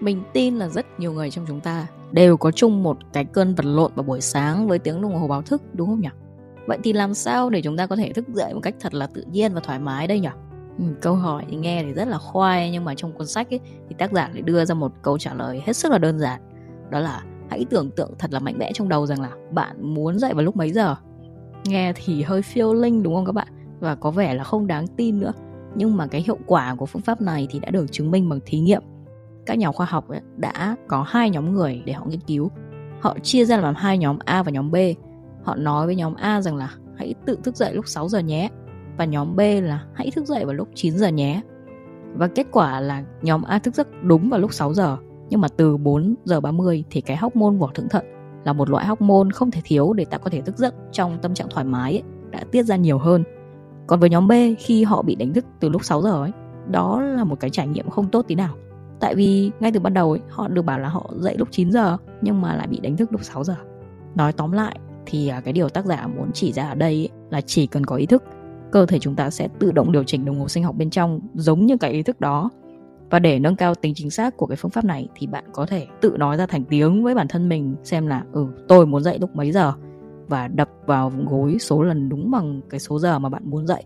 Mình 0.00 0.22
tin 0.32 0.56
là 0.56 0.68
rất 0.68 0.86
nhiều 1.00 1.12
người 1.12 1.30
trong 1.30 1.44
chúng 1.48 1.60
ta 1.60 1.86
đều 2.12 2.36
có 2.36 2.50
chung 2.50 2.82
một 2.82 2.98
cái 3.12 3.24
cơn 3.24 3.54
vật 3.54 3.64
lộn 3.66 3.92
vào 3.94 4.02
buổi 4.02 4.20
sáng 4.20 4.68
với 4.68 4.78
tiếng 4.78 5.02
đồng 5.02 5.14
hồ 5.14 5.28
báo 5.28 5.42
thức 5.42 5.62
đúng 5.72 5.88
không 5.88 6.00
nhỉ? 6.00 6.08
Vậy 6.66 6.78
thì 6.84 6.92
làm 6.92 7.14
sao 7.14 7.50
để 7.50 7.62
chúng 7.62 7.76
ta 7.76 7.86
có 7.86 7.96
thể 7.96 8.12
thức 8.12 8.28
dậy 8.28 8.54
một 8.54 8.60
cách 8.62 8.74
thật 8.80 8.94
là 8.94 9.06
tự 9.06 9.24
nhiên 9.32 9.54
và 9.54 9.60
thoải 9.60 9.78
mái 9.78 10.06
đây 10.06 10.20
nhỉ? 10.20 10.28
Ừ, 10.78 10.84
câu 11.00 11.14
hỏi 11.14 11.44
thì 11.50 11.56
nghe 11.56 11.82
thì 11.82 11.92
rất 11.92 12.08
là 12.08 12.18
khoai 12.18 12.70
nhưng 12.70 12.84
mà 12.84 12.94
trong 12.94 13.12
cuốn 13.12 13.26
sách 13.26 13.50
ấy, 13.50 13.60
thì 13.88 13.94
tác 13.98 14.12
giả 14.12 14.30
lại 14.32 14.42
đưa 14.42 14.64
ra 14.64 14.74
một 14.74 14.92
câu 15.02 15.18
trả 15.18 15.34
lời 15.34 15.62
hết 15.66 15.72
sức 15.72 15.92
là 15.92 15.98
đơn 15.98 16.18
giản 16.18 16.40
đó 16.90 17.00
là 17.00 17.22
hãy 17.52 17.64
tưởng 17.70 17.90
tượng 17.90 18.10
thật 18.18 18.32
là 18.32 18.40
mạnh 18.40 18.58
mẽ 18.58 18.72
trong 18.74 18.88
đầu 18.88 19.06
rằng 19.06 19.20
là 19.20 19.30
bạn 19.50 19.94
muốn 19.94 20.18
dậy 20.18 20.34
vào 20.34 20.42
lúc 20.42 20.56
mấy 20.56 20.72
giờ. 20.72 20.96
Nghe 21.64 21.92
thì 21.96 22.22
hơi 22.22 22.42
phiêu 22.42 22.74
linh 22.74 23.02
đúng 23.02 23.14
không 23.14 23.26
các 23.26 23.32
bạn? 23.32 23.48
Và 23.80 23.94
có 23.94 24.10
vẻ 24.10 24.34
là 24.34 24.44
không 24.44 24.66
đáng 24.66 24.86
tin 24.86 25.20
nữa. 25.20 25.32
Nhưng 25.74 25.96
mà 25.96 26.06
cái 26.06 26.22
hiệu 26.26 26.38
quả 26.46 26.74
của 26.74 26.86
phương 26.86 27.02
pháp 27.02 27.20
này 27.20 27.48
thì 27.50 27.58
đã 27.58 27.70
được 27.70 27.92
chứng 27.92 28.10
minh 28.10 28.28
bằng 28.28 28.40
thí 28.46 28.58
nghiệm. 28.58 28.82
Các 29.46 29.58
nhà 29.58 29.72
khoa 29.72 29.86
học 29.86 30.06
đã 30.36 30.76
có 30.88 31.02
hai 31.08 31.30
nhóm 31.30 31.54
người 31.54 31.82
để 31.84 31.92
họ 31.92 32.06
nghiên 32.06 32.20
cứu. 32.20 32.50
Họ 33.00 33.18
chia 33.22 33.44
ra 33.44 33.56
làm 33.56 33.74
hai 33.74 33.98
nhóm 33.98 34.18
A 34.24 34.42
và 34.42 34.50
nhóm 34.50 34.70
B. 34.70 34.76
Họ 35.42 35.54
nói 35.54 35.86
với 35.86 35.96
nhóm 35.96 36.14
A 36.14 36.40
rằng 36.40 36.56
là 36.56 36.70
hãy 36.96 37.14
tự 37.26 37.38
thức 37.44 37.56
dậy 37.56 37.74
lúc 37.74 37.88
6 37.88 38.08
giờ 38.08 38.18
nhé. 38.18 38.48
Và 38.96 39.04
nhóm 39.04 39.36
B 39.36 39.40
là 39.62 39.84
hãy 39.94 40.10
thức 40.10 40.26
dậy 40.26 40.44
vào 40.44 40.54
lúc 40.54 40.68
9 40.74 40.98
giờ 40.98 41.08
nhé. 41.08 41.40
Và 42.14 42.28
kết 42.28 42.46
quả 42.52 42.80
là 42.80 43.04
nhóm 43.22 43.42
A 43.42 43.58
thức 43.58 43.74
giấc 43.74 43.88
đúng 44.02 44.30
vào 44.30 44.40
lúc 44.40 44.52
6 44.52 44.74
giờ 44.74 44.96
nhưng 45.32 45.40
mà 45.40 45.48
từ 45.56 45.76
4 45.76 46.14
giờ 46.24 46.40
30 46.40 46.84
thì 46.90 47.00
cái 47.00 47.16
hormone 47.16 47.56
vỏ 47.56 47.70
thượng 47.74 47.88
thận 47.88 48.04
là 48.44 48.52
một 48.52 48.70
loại 48.70 48.86
hormone 48.86 49.28
không 49.34 49.50
thể 49.50 49.60
thiếu 49.64 49.92
để 49.92 50.04
ta 50.04 50.18
có 50.18 50.30
thể 50.30 50.40
thức 50.40 50.58
giấc 50.58 50.74
trong 50.92 51.18
tâm 51.22 51.34
trạng 51.34 51.48
thoải 51.50 51.64
mái 51.64 51.92
ấy, 51.92 52.02
đã 52.30 52.44
tiết 52.52 52.62
ra 52.62 52.76
nhiều 52.76 52.98
hơn. 52.98 53.24
Còn 53.86 54.00
với 54.00 54.10
nhóm 54.10 54.28
B 54.28 54.32
khi 54.58 54.84
họ 54.84 55.02
bị 55.02 55.14
đánh 55.14 55.32
thức 55.32 55.44
từ 55.60 55.68
lúc 55.68 55.84
6 55.84 56.02
giờ 56.02 56.22
ấy, 56.22 56.30
đó 56.70 57.00
là 57.00 57.24
một 57.24 57.40
cái 57.40 57.50
trải 57.50 57.66
nghiệm 57.66 57.90
không 57.90 58.08
tốt 58.08 58.24
tí 58.28 58.34
nào. 58.34 58.54
Tại 59.00 59.14
vì 59.14 59.50
ngay 59.60 59.72
từ 59.72 59.80
ban 59.80 59.94
đầu 59.94 60.10
ấy, 60.10 60.20
họ 60.28 60.48
được 60.48 60.62
bảo 60.62 60.78
là 60.78 60.88
họ 60.88 61.10
dậy 61.18 61.36
lúc 61.38 61.48
9 61.50 61.72
giờ 61.72 61.96
nhưng 62.20 62.40
mà 62.40 62.56
lại 62.56 62.66
bị 62.66 62.80
đánh 62.80 62.96
thức 62.96 63.12
lúc 63.12 63.24
6 63.24 63.44
giờ. 63.44 63.56
Nói 64.14 64.32
tóm 64.32 64.52
lại 64.52 64.78
thì 65.06 65.28
à, 65.28 65.40
cái 65.40 65.52
điều 65.52 65.68
tác 65.68 65.86
giả 65.86 66.06
muốn 66.06 66.30
chỉ 66.34 66.52
ra 66.52 66.68
ở 66.68 66.74
đây 66.74 66.94
ấy, 66.94 67.08
là 67.30 67.40
chỉ 67.40 67.66
cần 67.66 67.86
có 67.86 67.96
ý 67.96 68.06
thức, 68.06 68.24
cơ 68.72 68.86
thể 68.86 68.98
chúng 68.98 69.14
ta 69.14 69.30
sẽ 69.30 69.48
tự 69.58 69.72
động 69.72 69.92
điều 69.92 70.04
chỉnh 70.04 70.24
đồng 70.24 70.40
hồ 70.40 70.48
sinh 70.48 70.64
học 70.64 70.74
bên 70.78 70.90
trong 70.90 71.20
giống 71.34 71.66
như 71.66 71.76
cái 71.76 71.90
ý 71.90 72.02
thức 72.02 72.20
đó 72.20 72.50
và 73.12 73.18
để 73.18 73.38
nâng 73.38 73.56
cao 73.56 73.74
tính 73.74 73.94
chính 73.94 74.10
xác 74.10 74.36
của 74.36 74.46
cái 74.46 74.56
phương 74.56 74.70
pháp 74.70 74.84
này 74.84 75.08
thì 75.14 75.26
bạn 75.26 75.44
có 75.52 75.66
thể 75.66 75.86
tự 76.00 76.16
nói 76.18 76.36
ra 76.36 76.46
thành 76.46 76.64
tiếng 76.64 77.04
với 77.04 77.14
bản 77.14 77.28
thân 77.28 77.48
mình 77.48 77.76
xem 77.84 78.06
là 78.06 78.24
ừ 78.32 78.46
tôi 78.68 78.86
muốn 78.86 79.02
dậy 79.02 79.18
lúc 79.18 79.36
mấy 79.36 79.52
giờ 79.52 79.72
và 80.28 80.48
đập 80.48 80.68
vào 80.86 81.12
gối 81.26 81.56
số 81.60 81.82
lần 81.82 82.08
đúng 82.08 82.30
bằng 82.30 82.60
cái 82.70 82.80
số 82.80 82.98
giờ 82.98 83.18
mà 83.18 83.28
bạn 83.28 83.50
muốn 83.50 83.66
dậy. 83.66 83.84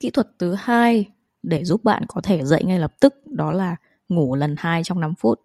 Kỹ 0.00 0.10
thuật 0.10 0.26
thứ 0.38 0.54
hai 0.58 1.06
để 1.42 1.64
giúp 1.64 1.84
bạn 1.84 2.02
có 2.08 2.20
thể 2.20 2.44
dậy 2.44 2.64
ngay 2.64 2.78
lập 2.78 2.92
tức 3.00 3.14
đó 3.26 3.52
là 3.52 3.76
ngủ 4.08 4.34
lần 4.34 4.54
hai 4.58 4.84
trong 4.84 5.00
5 5.00 5.14
phút. 5.14 5.40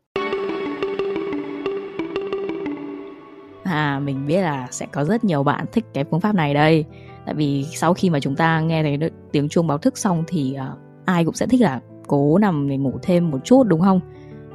À, 3.63 3.99
mình 3.99 4.27
biết 4.27 4.41
là 4.41 4.67
sẽ 4.71 4.85
có 4.91 5.05
rất 5.05 5.23
nhiều 5.23 5.43
bạn 5.43 5.65
thích 5.71 5.85
cái 5.93 6.03
phương 6.11 6.21
pháp 6.21 6.35
này 6.35 6.53
đây. 6.53 6.85
Tại 7.25 7.35
vì 7.35 7.65
sau 7.73 7.93
khi 7.93 8.09
mà 8.09 8.19
chúng 8.19 8.35
ta 8.35 8.59
nghe 8.59 8.83
thấy 8.83 9.11
tiếng 9.31 9.49
chuông 9.49 9.67
báo 9.67 9.77
thức 9.77 9.97
xong 9.97 10.23
thì 10.27 10.57
uh, 10.71 10.77
ai 11.05 11.25
cũng 11.25 11.35
sẽ 11.35 11.47
thích 11.47 11.61
là 11.61 11.81
cố 12.09 12.37
nằm 12.37 12.69
để 12.69 12.77
ngủ 12.77 12.93
thêm 13.01 13.31
một 13.31 13.39
chút 13.43 13.63
đúng 13.63 13.81
không? 13.81 13.99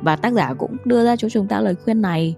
Và 0.02 0.16
tác 0.16 0.32
giả 0.32 0.54
cũng 0.54 0.76
đưa 0.84 1.04
ra 1.04 1.16
cho 1.16 1.28
chúng 1.28 1.46
ta 1.46 1.60
lời 1.60 1.74
khuyên 1.74 2.02
này. 2.02 2.34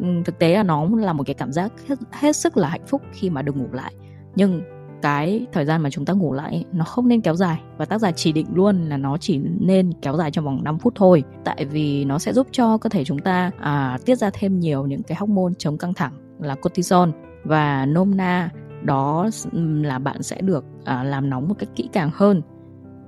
Ừ, 0.00 0.06
thực 0.24 0.38
tế 0.38 0.54
là 0.54 0.62
nó 0.62 0.88
là 0.96 1.12
một 1.12 1.24
cái 1.26 1.34
cảm 1.34 1.52
giác 1.52 1.72
hết, 1.88 1.98
hết 2.10 2.36
sức 2.36 2.56
là 2.56 2.68
hạnh 2.68 2.86
phúc 2.86 3.02
khi 3.12 3.30
mà 3.30 3.42
được 3.42 3.56
ngủ 3.56 3.66
lại. 3.72 3.94
Nhưng 4.34 4.62
cái 5.02 5.46
thời 5.52 5.64
gian 5.64 5.82
mà 5.82 5.90
chúng 5.90 6.04
ta 6.04 6.12
ngủ 6.12 6.32
lại 6.32 6.64
nó 6.72 6.84
không 6.84 7.08
nên 7.08 7.20
kéo 7.20 7.34
dài. 7.34 7.60
Và 7.76 7.84
tác 7.84 8.00
giả 8.00 8.12
chỉ 8.12 8.32
định 8.32 8.46
luôn 8.54 8.88
là 8.88 8.96
nó 8.96 9.16
chỉ 9.16 9.40
nên 9.60 9.92
kéo 10.02 10.16
dài 10.16 10.30
trong 10.30 10.44
vòng 10.44 10.64
5 10.64 10.78
phút 10.78 10.92
thôi. 10.96 11.24
Tại 11.44 11.64
vì 11.64 12.04
nó 12.04 12.18
sẽ 12.18 12.32
giúp 12.32 12.46
cho 12.50 12.78
cơ 12.78 12.88
thể 12.88 13.04
chúng 13.04 13.18
ta 13.18 13.50
à, 13.58 13.98
tiết 14.04 14.16
ra 14.16 14.30
thêm 14.32 14.60
nhiều 14.60 14.86
những 14.86 15.02
cái 15.02 15.16
hormone 15.20 15.52
chống 15.58 15.78
căng 15.78 15.94
thẳng 15.94 16.12
là 16.38 16.54
cortisol 16.54 17.08
và 17.44 17.86
nôm 17.86 18.16
na 18.16 18.50
đó 18.82 19.28
là 19.52 19.98
bạn 19.98 20.22
sẽ 20.22 20.40
được 20.40 20.64
à, 20.84 21.04
làm 21.04 21.30
nóng 21.30 21.48
một 21.48 21.54
cách 21.58 21.68
kỹ 21.76 21.88
càng 21.92 22.10
hơn. 22.14 22.42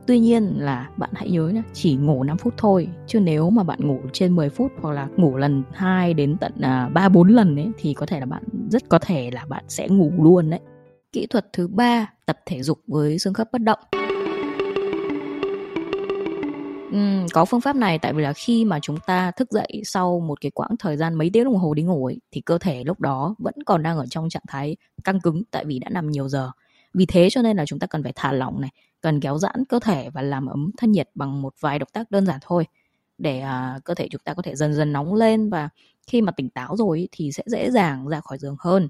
Tuy 0.06 0.18
nhiên 0.18 0.54
là 0.58 0.90
bạn 0.96 1.10
hãy 1.12 1.30
nhớ 1.30 1.48
nhé, 1.48 1.62
chỉ 1.72 1.96
ngủ 1.96 2.22
5 2.22 2.36
phút 2.38 2.54
thôi, 2.56 2.88
chứ 3.06 3.20
nếu 3.20 3.50
mà 3.50 3.62
bạn 3.62 3.78
ngủ 3.88 4.00
trên 4.12 4.36
10 4.36 4.48
phút 4.48 4.72
hoặc 4.80 4.92
là 4.92 5.08
ngủ 5.16 5.36
lần 5.36 5.62
2 5.72 6.14
đến 6.14 6.36
tận 6.40 6.52
à, 6.60 6.88
3 6.88 7.08
4 7.08 7.28
lần 7.28 7.56
ấy 7.56 7.68
thì 7.78 7.94
có 7.94 8.06
thể 8.06 8.20
là 8.20 8.26
bạn 8.26 8.42
rất 8.70 8.88
có 8.88 8.98
thể 8.98 9.30
là 9.30 9.44
bạn 9.48 9.64
sẽ 9.68 9.88
ngủ 9.88 10.12
luôn 10.18 10.50
đấy. 10.50 10.60
Kỹ 11.12 11.26
thuật 11.26 11.52
thứ 11.52 11.68
ba, 11.68 12.12
tập 12.26 12.38
thể 12.46 12.62
dục 12.62 12.78
với 12.86 13.18
xương 13.18 13.34
khớp 13.34 13.52
bất 13.52 13.62
động. 13.62 13.78
Uhm, 16.96 17.26
có 17.32 17.44
phương 17.44 17.60
pháp 17.60 17.76
này 17.76 17.98
tại 17.98 18.12
vì 18.12 18.22
là 18.22 18.32
khi 18.32 18.64
mà 18.64 18.78
chúng 18.82 18.96
ta 19.06 19.30
thức 19.30 19.50
dậy 19.50 19.82
sau 19.84 20.20
một 20.20 20.40
cái 20.40 20.50
quãng 20.50 20.76
thời 20.78 20.96
gian 20.96 21.14
mấy 21.14 21.30
tiếng 21.32 21.44
đồng 21.44 21.56
hồ 21.56 21.74
đi 21.74 21.82
ngủ 21.82 22.06
ấy, 22.06 22.20
thì 22.30 22.40
cơ 22.40 22.58
thể 22.58 22.84
lúc 22.84 23.00
đó 23.00 23.34
vẫn 23.38 23.54
còn 23.66 23.82
đang 23.82 23.98
ở 23.98 24.06
trong 24.10 24.28
trạng 24.28 24.42
thái 24.48 24.76
căng 25.04 25.20
cứng 25.20 25.42
tại 25.50 25.64
vì 25.64 25.78
đã 25.78 25.88
nằm 25.90 26.10
nhiều 26.10 26.28
giờ. 26.28 26.50
Vì 26.94 27.06
thế 27.06 27.28
cho 27.30 27.42
nên 27.42 27.56
là 27.56 27.66
chúng 27.66 27.78
ta 27.78 27.86
cần 27.86 28.02
phải 28.02 28.12
thả 28.16 28.32
lỏng 28.32 28.60
này, 28.60 28.70
cần 29.04 29.20
kéo 29.20 29.38
giãn 29.38 29.64
cơ 29.68 29.78
thể 29.78 30.10
và 30.10 30.22
làm 30.22 30.46
ấm 30.46 30.70
thân 30.76 30.92
nhiệt 30.92 31.10
bằng 31.14 31.42
một 31.42 31.54
vài 31.60 31.78
động 31.78 31.88
tác 31.92 32.10
đơn 32.10 32.26
giản 32.26 32.38
thôi. 32.42 32.66
Để 33.18 33.42
uh, 33.42 33.84
cơ 33.84 33.94
thể 33.94 34.08
chúng 34.10 34.20
ta 34.24 34.34
có 34.34 34.42
thể 34.42 34.54
dần 34.54 34.74
dần 34.74 34.92
nóng 34.92 35.14
lên 35.14 35.50
và 35.50 35.68
khi 36.06 36.22
mà 36.22 36.32
tỉnh 36.32 36.50
táo 36.50 36.76
rồi 36.76 37.08
thì 37.12 37.32
sẽ 37.32 37.42
dễ 37.46 37.70
dàng 37.70 38.08
ra 38.08 38.20
khỏi 38.20 38.38
giường 38.38 38.56
hơn. 38.58 38.88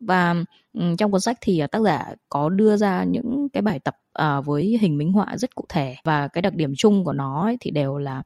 Và 0.00 0.34
um, 0.72 0.96
trong 0.96 1.12
cuốn 1.12 1.20
sách 1.20 1.38
thì 1.40 1.64
uh, 1.64 1.70
tác 1.70 1.82
giả 1.82 2.14
có 2.28 2.48
đưa 2.48 2.76
ra 2.76 3.04
những 3.04 3.48
cái 3.52 3.62
bài 3.62 3.78
tập 3.78 3.96
uh, 4.22 4.46
với 4.46 4.78
hình 4.80 4.98
minh 4.98 5.12
họa 5.12 5.36
rất 5.36 5.54
cụ 5.54 5.64
thể. 5.68 5.96
Và 6.04 6.28
cái 6.28 6.42
đặc 6.42 6.54
điểm 6.54 6.72
chung 6.76 7.04
của 7.04 7.12
nó 7.12 7.42
ấy, 7.44 7.56
thì 7.60 7.70
đều 7.70 7.98
là 7.98 8.22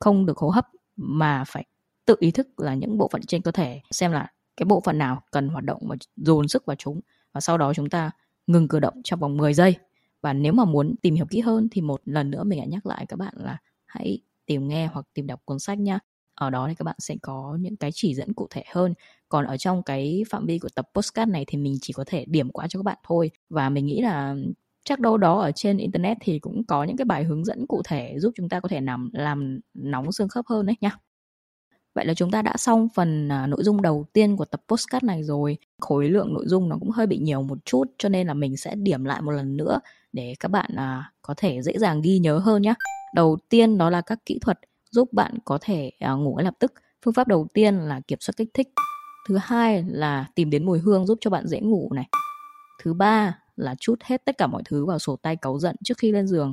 không 0.00 0.26
được 0.26 0.38
hô 0.38 0.48
hấp 0.48 0.68
mà 0.96 1.44
phải 1.46 1.64
tự 2.06 2.16
ý 2.18 2.30
thức 2.30 2.60
là 2.60 2.74
những 2.74 2.98
bộ 2.98 3.08
phận 3.12 3.22
trên 3.22 3.42
cơ 3.42 3.50
thể 3.50 3.80
xem 3.90 4.12
là 4.12 4.26
cái 4.56 4.64
bộ 4.64 4.80
phận 4.84 4.98
nào 4.98 5.22
cần 5.30 5.48
hoạt 5.48 5.64
động 5.64 5.82
và 5.88 5.96
dồn 6.16 6.48
sức 6.48 6.66
vào 6.66 6.76
chúng. 6.76 7.00
Và 7.32 7.40
sau 7.40 7.58
đó 7.58 7.74
chúng 7.74 7.90
ta 7.90 8.10
ngừng 8.46 8.68
cử 8.68 8.80
động 8.80 8.94
trong 9.04 9.20
vòng 9.20 9.36
10 9.36 9.54
giây 9.54 9.76
và 10.24 10.32
nếu 10.32 10.52
mà 10.52 10.64
muốn 10.64 10.94
tìm 11.02 11.14
hiểu 11.14 11.26
kỹ 11.30 11.40
hơn 11.40 11.68
thì 11.72 11.80
một 11.80 12.00
lần 12.04 12.30
nữa 12.30 12.44
mình 12.44 12.58
lại 12.58 12.68
nhắc 12.68 12.86
lại 12.86 13.06
các 13.08 13.16
bạn 13.18 13.34
là 13.36 13.58
hãy 13.86 14.18
tìm 14.46 14.68
nghe 14.68 14.86
hoặc 14.86 15.06
tìm 15.14 15.26
đọc 15.26 15.40
cuốn 15.44 15.58
sách 15.58 15.78
nhá 15.78 15.98
ở 16.34 16.50
đó 16.50 16.68
thì 16.68 16.74
các 16.74 16.84
bạn 16.84 16.96
sẽ 16.98 17.16
có 17.22 17.58
những 17.60 17.76
cái 17.76 17.90
chỉ 17.94 18.14
dẫn 18.14 18.34
cụ 18.34 18.46
thể 18.50 18.64
hơn. 18.72 18.94
Còn 19.28 19.46
ở 19.46 19.56
trong 19.56 19.82
cái 19.82 20.22
phạm 20.30 20.46
vi 20.46 20.58
của 20.58 20.68
tập 20.76 20.88
postcard 20.94 21.32
này 21.32 21.44
thì 21.48 21.58
mình 21.58 21.76
chỉ 21.82 21.92
có 21.92 22.04
thể 22.06 22.24
điểm 22.28 22.50
qua 22.50 22.66
cho 22.68 22.78
các 22.80 22.84
bạn 22.84 22.98
thôi. 23.08 23.30
Và 23.50 23.70
mình 23.70 23.86
nghĩ 23.86 24.00
là 24.02 24.36
chắc 24.84 25.00
đâu 25.00 25.16
đó 25.18 25.40
ở 25.40 25.52
trên 25.52 25.78
internet 25.78 26.16
thì 26.20 26.38
cũng 26.38 26.64
có 26.66 26.84
những 26.84 26.96
cái 26.96 27.04
bài 27.04 27.24
hướng 27.24 27.44
dẫn 27.44 27.66
cụ 27.66 27.82
thể 27.88 28.14
giúp 28.18 28.32
chúng 28.36 28.48
ta 28.48 28.60
có 28.60 28.68
thể 28.68 28.80
nằm, 28.80 29.10
làm 29.12 29.60
nóng 29.74 30.12
xương 30.12 30.28
khớp 30.28 30.46
hơn 30.48 30.66
đấy 30.66 30.76
nhá. 30.80 30.90
Vậy 31.94 32.06
là 32.06 32.14
chúng 32.14 32.30
ta 32.30 32.42
đã 32.42 32.56
xong 32.56 32.88
phần 32.94 33.28
à, 33.28 33.46
nội 33.46 33.62
dung 33.62 33.82
đầu 33.82 34.06
tiên 34.12 34.36
của 34.36 34.44
tập 34.44 34.62
postcard 34.68 35.04
này 35.04 35.22
rồi. 35.24 35.58
Khối 35.80 36.08
lượng 36.08 36.34
nội 36.34 36.44
dung 36.46 36.68
nó 36.68 36.76
cũng 36.80 36.90
hơi 36.90 37.06
bị 37.06 37.18
nhiều 37.18 37.42
một 37.42 37.58
chút 37.64 37.84
cho 37.98 38.08
nên 38.08 38.26
là 38.26 38.34
mình 38.34 38.56
sẽ 38.56 38.74
điểm 38.74 39.04
lại 39.04 39.22
một 39.22 39.30
lần 39.30 39.56
nữa 39.56 39.80
để 40.12 40.34
các 40.40 40.50
bạn 40.50 40.70
à, 40.76 41.12
có 41.22 41.34
thể 41.36 41.62
dễ 41.62 41.78
dàng 41.78 42.00
ghi 42.02 42.18
nhớ 42.18 42.38
hơn 42.38 42.62
nhé. 42.62 42.74
Đầu 43.14 43.38
tiên 43.48 43.78
đó 43.78 43.90
là 43.90 44.00
các 44.00 44.18
kỹ 44.26 44.38
thuật 44.40 44.58
giúp 44.90 45.12
bạn 45.12 45.38
có 45.44 45.58
thể 45.60 45.90
à, 45.98 46.12
ngủ 46.12 46.34
ngay 46.34 46.44
lập 46.44 46.54
tức. 46.58 46.72
Phương 47.04 47.14
pháp 47.14 47.28
đầu 47.28 47.46
tiên 47.54 47.76
là 47.76 48.00
kiểm 48.00 48.18
soát 48.20 48.34
kích 48.36 48.50
thích. 48.54 48.68
Thứ 49.28 49.36
hai 49.42 49.84
là 49.88 50.26
tìm 50.34 50.50
đến 50.50 50.66
mùi 50.66 50.78
hương 50.78 51.06
giúp 51.06 51.18
cho 51.20 51.30
bạn 51.30 51.46
dễ 51.46 51.60
ngủ 51.60 51.90
này. 51.94 52.08
Thứ 52.82 52.94
ba 52.94 53.38
là 53.56 53.74
chút 53.80 54.02
hết 54.02 54.24
tất 54.24 54.38
cả 54.38 54.46
mọi 54.46 54.62
thứ 54.64 54.86
vào 54.86 54.98
sổ 54.98 55.16
tay 55.22 55.36
cáu 55.36 55.58
giận 55.58 55.76
trước 55.84 55.98
khi 55.98 56.12
lên 56.12 56.26
giường. 56.26 56.52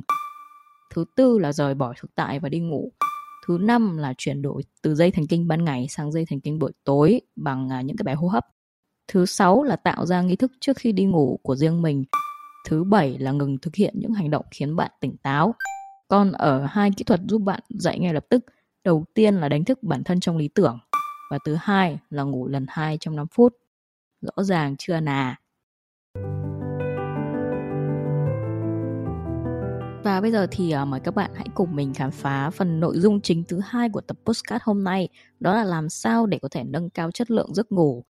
Thứ 0.94 1.04
tư 1.16 1.38
là 1.38 1.52
rời 1.52 1.74
bỏ 1.74 1.92
thực 2.00 2.14
tại 2.14 2.40
và 2.40 2.48
đi 2.48 2.60
ngủ. 2.60 2.92
Thứ 3.46 3.58
năm 3.60 3.96
là 3.96 4.14
chuyển 4.18 4.42
đổi 4.42 4.62
từ 4.82 4.94
dây 4.94 5.10
thần 5.10 5.26
kinh 5.26 5.48
ban 5.48 5.64
ngày 5.64 5.86
sang 5.88 6.12
dây 6.12 6.24
thần 6.30 6.40
kinh 6.40 6.58
buổi 6.58 6.72
tối 6.84 7.20
bằng 7.36 7.68
à, 7.72 7.80
những 7.80 7.96
cái 7.96 8.04
bài 8.04 8.14
hô 8.14 8.28
hấp. 8.28 8.46
Thứ 9.08 9.26
sáu 9.26 9.62
là 9.62 9.76
tạo 9.76 10.06
ra 10.06 10.22
nghi 10.22 10.36
thức 10.36 10.52
trước 10.60 10.76
khi 10.76 10.92
đi 10.92 11.04
ngủ 11.04 11.38
của 11.42 11.56
riêng 11.56 11.82
mình. 11.82 12.04
Thứ 12.68 12.84
bảy 12.84 13.18
là 13.18 13.32
ngừng 13.32 13.58
thực 13.58 13.74
hiện 13.74 13.94
những 13.96 14.12
hành 14.12 14.30
động 14.30 14.44
khiến 14.50 14.76
bạn 14.76 14.90
tỉnh 15.00 15.16
táo. 15.16 15.54
Còn 16.08 16.32
ở 16.32 16.66
hai 16.66 16.90
kỹ 16.96 17.04
thuật 17.04 17.20
giúp 17.28 17.38
bạn 17.38 17.60
dậy 17.68 17.98
ngay 17.98 18.14
lập 18.14 18.26
tức, 18.28 18.44
đầu 18.84 19.04
tiên 19.14 19.34
là 19.34 19.48
đánh 19.48 19.64
thức 19.64 19.82
bản 19.82 20.04
thân 20.04 20.20
trong 20.20 20.36
lý 20.36 20.48
tưởng 20.48 20.78
và 21.30 21.38
thứ 21.44 21.56
hai 21.60 21.98
là 22.10 22.22
ngủ 22.22 22.48
lần 22.48 22.66
hai 22.68 22.98
trong 23.00 23.16
5 23.16 23.26
phút. 23.32 23.56
Rõ 24.20 24.42
ràng 24.42 24.76
chưa 24.78 25.00
nà. 25.00 25.36
Và 30.04 30.20
bây 30.20 30.32
giờ 30.32 30.46
thì 30.50 30.74
uh, 30.82 30.88
mời 30.88 31.00
các 31.00 31.14
bạn 31.14 31.30
hãy 31.34 31.46
cùng 31.54 31.76
mình 31.76 31.94
khám 31.94 32.10
phá 32.10 32.50
phần 32.50 32.80
nội 32.80 32.98
dung 32.98 33.20
chính 33.20 33.44
thứ 33.48 33.60
hai 33.64 33.88
của 33.88 34.00
tập 34.00 34.16
postcard 34.24 34.62
hôm 34.64 34.84
nay, 34.84 35.08
đó 35.40 35.54
là 35.54 35.64
làm 35.64 35.88
sao 35.88 36.26
để 36.26 36.38
có 36.42 36.48
thể 36.50 36.64
nâng 36.64 36.90
cao 36.90 37.10
chất 37.10 37.30
lượng 37.30 37.54
giấc 37.54 37.72
ngủ. 37.72 38.04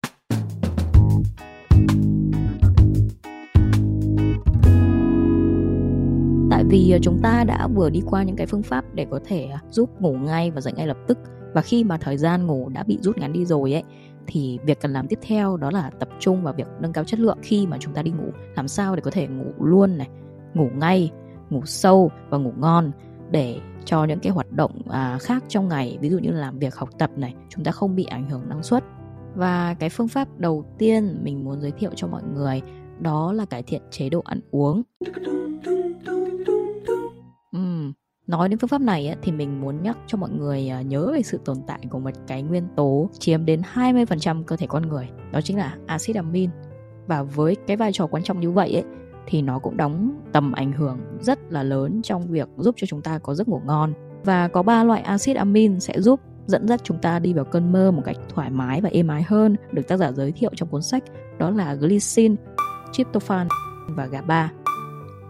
Tại 6.51 6.63
vì 6.69 6.93
uh, 6.95 7.01
chúng 7.01 7.19
ta 7.23 7.43
đã 7.43 7.67
vừa 7.67 7.89
đi 7.89 8.01
qua 8.05 8.23
những 8.23 8.35
cái 8.35 8.47
phương 8.47 8.63
pháp 8.63 8.85
để 8.93 9.07
có 9.11 9.19
thể 9.25 9.49
uh, 9.53 9.73
giúp 9.73 10.01
ngủ 10.01 10.13
ngay 10.13 10.51
và 10.51 10.61
dậy 10.61 10.73
ngay 10.73 10.87
lập 10.87 10.97
tức. 11.07 11.17
Và 11.53 11.61
khi 11.61 11.83
mà 11.83 11.97
thời 11.97 12.17
gian 12.17 12.47
ngủ 12.47 12.69
đã 12.69 12.83
bị 12.83 12.97
rút 13.01 13.17
ngắn 13.17 13.33
đi 13.33 13.45
rồi 13.45 13.73
ấy 13.73 13.83
thì 14.27 14.59
việc 14.65 14.81
cần 14.81 14.93
làm 14.93 15.07
tiếp 15.07 15.19
theo 15.21 15.57
đó 15.57 15.71
là 15.71 15.89
tập 15.99 16.09
trung 16.19 16.43
vào 16.43 16.53
việc 16.53 16.67
nâng 16.79 16.93
cao 16.93 17.03
chất 17.03 17.19
lượng 17.19 17.37
khi 17.41 17.67
mà 17.67 17.77
chúng 17.79 17.93
ta 17.93 18.01
đi 18.01 18.11
ngủ. 18.11 18.29
Làm 18.55 18.67
sao 18.67 18.95
để 18.95 19.01
có 19.01 19.11
thể 19.11 19.27
ngủ 19.27 19.51
luôn 19.59 19.97
này 19.97 20.09
ngủ 20.53 20.69
ngay 20.75 21.11
ngủ 21.51 21.61
sâu 21.65 22.11
và 22.29 22.37
ngủ 22.37 22.53
ngon 22.57 22.91
để 23.31 23.59
cho 23.85 24.03
những 24.03 24.19
cái 24.19 24.31
hoạt 24.31 24.51
động 24.51 24.81
à, 24.89 25.17
khác 25.21 25.43
trong 25.47 25.67
ngày 25.67 25.97
ví 26.01 26.09
dụ 26.09 26.19
như 26.19 26.31
làm 26.31 26.59
việc 26.59 26.75
học 26.75 26.89
tập 26.97 27.11
này 27.15 27.35
chúng 27.49 27.63
ta 27.63 27.71
không 27.71 27.95
bị 27.95 28.03
ảnh 28.03 28.29
hưởng 28.29 28.49
năng 28.49 28.63
suất. 28.63 28.83
Và 29.35 29.73
cái 29.73 29.89
phương 29.89 30.07
pháp 30.07 30.27
đầu 30.37 30.65
tiên 30.77 31.19
mình 31.23 31.43
muốn 31.43 31.61
giới 31.61 31.71
thiệu 31.71 31.91
cho 31.95 32.07
mọi 32.07 32.23
người 32.35 32.61
đó 32.99 33.33
là 33.33 33.45
cải 33.45 33.63
thiện 33.63 33.81
chế 33.91 34.09
độ 34.09 34.21
ăn 34.25 34.39
uống. 34.51 34.81
Uhm, 37.57 37.93
nói 38.27 38.49
đến 38.49 38.59
phương 38.59 38.67
pháp 38.67 38.81
này 38.81 39.07
ấy, 39.07 39.15
thì 39.21 39.31
mình 39.31 39.61
muốn 39.61 39.83
nhắc 39.83 39.97
cho 40.07 40.17
mọi 40.17 40.29
người 40.29 40.69
à, 40.69 40.81
nhớ 40.81 41.11
về 41.13 41.21
sự 41.21 41.39
tồn 41.45 41.57
tại 41.67 41.79
của 41.89 41.99
một 41.99 42.11
cái 42.27 42.41
nguyên 42.41 42.67
tố 42.75 43.09
chiếm 43.19 43.45
đến 43.45 43.61
20% 43.73 44.43
cơ 44.43 44.55
thể 44.55 44.67
con 44.67 44.89
người 44.89 45.09
đó 45.31 45.41
chính 45.41 45.57
là 45.57 45.77
axit 45.87 46.15
amin. 46.15 46.49
Và 47.07 47.23
với 47.23 47.55
cái 47.67 47.77
vai 47.77 47.91
trò 47.93 48.07
quan 48.07 48.23
trọng 48.23 48.39
như 48.39 48.51
vậy 48.51 48.73
ấy, 48.73 48.83
thì 49.27 49.41
nó 49.41 49.59
cũng 49.59 49.77
đóng 49.77 50.21
tầm 50.31 50.51
ảnh 50.51 50.71
hưởng 50.71 50.97
rất 51.19 51.39
là 51.49 51.63
lớn 51.63 52.01
trong 52.01 52.27
việc 52.27 52.49
giúp 52.57 52.75
cho 52.77 52.87
chúng 52.87 53.01
ta 53.01 53.17
có 53.17 53.35
giấc 53.35 53.47
ngủ 53.47 53.61
ngon. 53.65 53.93
Và 54.23 54.47
có 54.47 54.63
ba 54.63 54.83
loại 54.83 55.01
axit 55.01 55.37
amin 55.37 55.79
sẽ 55.79 56.01
giúp 56.01 56.19
dẫn 56.45 56.67
dắt 56.67 56.81
chúng 56.83 56.97
ta 56.97 57.19
đi 57.19 57.33
vào 57.33 57.45
cơn 57.45 57.71
mơ 57.71 57.91
một 57.91 58.01
cách 58.05 58.17
thoải 58.29 58.49
mái 58.49 58.81
và 58.81 58.89
êm 58.89 59.07
ái 59.07 59.23
hơn 59.23 59.55
được 59.71 59.87
tác 59.87 59.97
giả 59.97 60.11
giới 60.11 60.31
thiệu 60.31 60.51
trong 60.55 60.69
cuốn 60.69 60.81
sách 60.81 61.03
đó 61.39 61.49
là 61.49 61.73
glycine, 61.73 62.35
tryptophan 62.91 63.47
và 63.87 64.05
GABA. 64.05 64.51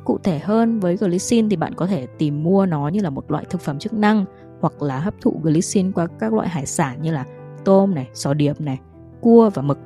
Cụ 0.03 0.17
thể 0.23 0.39
hơn 0.39 0.79
với 0.79 0.97
glycine 0.97 1.47
thì 1.49 1.55
bạn 1.55 1.73
có 1.75 1.87
thể 1.87 2.05
tìm 2.05 2.43
mua 2.43 2.65
nó 2.65 2.87
như 2.87 2.99
là 3.01 3.09
một 3.09 3.31
loại 3.31 3.45
thực 3.49 3.61
phẩm 3.61 3.79
chức 3.79 3.93
năng 3.93 4.25
hoặc 4.61 4.81
là 4.81 4.99
hấp 4.99 5.13
thụ 5.21 5.39
glycine 5.43 5.91
qua 5.95 6.07
các 6.19 6.33
loại 6.33 6.49
hải 6.49 6.65
sản 6.65 7.01
như 7.01 7.11
là 7.11 7.25
tôm 7.65 7.95
này, 7.95 8.09
sò 8.13 8.33
điệp 8.33 8.61
này, 8.61 8.79
cua 9.21 9.49
và 9.53 9.61
mực. 9.61 9.79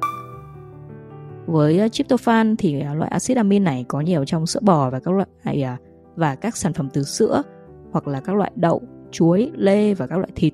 Với 1.45 1.79
ờ, 1.79 1.88
tryptophan 1.88 2.55
thì 2.55 2.81
ờ, 2.81 2.93
loại 2.93 3.12
axit 3.12 3.38
amin 3.38 3.63
này 3.63 3.86
có 3.88 4.01
nhiều 4.01 4.25
trong 4.25 4.45
sữa 4.45 4.60
bò 4.63 4.89
và 4.89 4.99
các 4.99 5.13
loại 5.13 5.62
ờ, 5.62 5.75
và 6.15 6.36
các 6.36 6.58
sản 6.58 6.73
phẩm 6.73 6.89
từ 6.93 7.03
sữa 7.03 7.43
hoặc 7.91 8.08
là 8.08 8.19
các 8.19 8.36
loại 8.36 8.51
đậu, 8.55 8.81
chuối, 9.12 9.51
lê 9.55 9.93
và 9.93 10.08
các 10.08 10.17
loại 10.17 10.29
thịt. 10.36 10.53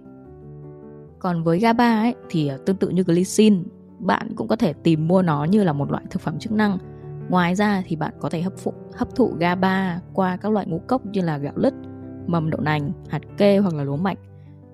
Còn 1.19 1.43
với 1.43 1.59
GABA 1.59 2.01
ấy, 2.01 2.15
thì 2.29 2.51
tương 2.65 2.75
tự 2.75 2.89
như 2.89 3.03
glycine, 3.03 3.57
bạn 3.99 4.35
cũng 4.35 4.47
có 4.47 4.55
thể 4.55 4.73
tìm 4.73 5.07
mua 5.07 5.21
nó 5.21 5.43
như 5.43 5.63
là 5.63 5.73
một 5.73 5.91
loại 5.91 6.03
thực 6.09 6.21
phẩm 6.21 6.39
chức 6.39 6.51
năng. 6.51 6.77
Ngoài 7.29 7.55
ra 7.55 7.83
thì 7.85 7.95
bạn 7.95 8.13
có 8.19 8.29
thể 8.29 8.41
hấp 8.41 8.53
phụ, 8.57 8.73
hấp 8.93 9.15
thụ 9.15 9.33
GABA 9.39 10.01
qua 10.13 10.37
các 10.37 10.51
loại 10.51 10.65
ngũ 10.67 10.79
cốc 10.87 11.05
như 11.05 11.21
là 11.21 11.37
gạo 11.37 11.53
lứt, 11.55 11.73
mầm 12.27 12.49
đậu 12.49 12.61
nành, 12.61 12.91
hạt 13.09 13.21
kê 13.37 13.57
hoặc 13.57 13.73
là 13.73 13.83
lúa 13.83 13.97
mạch. 13.97 14.17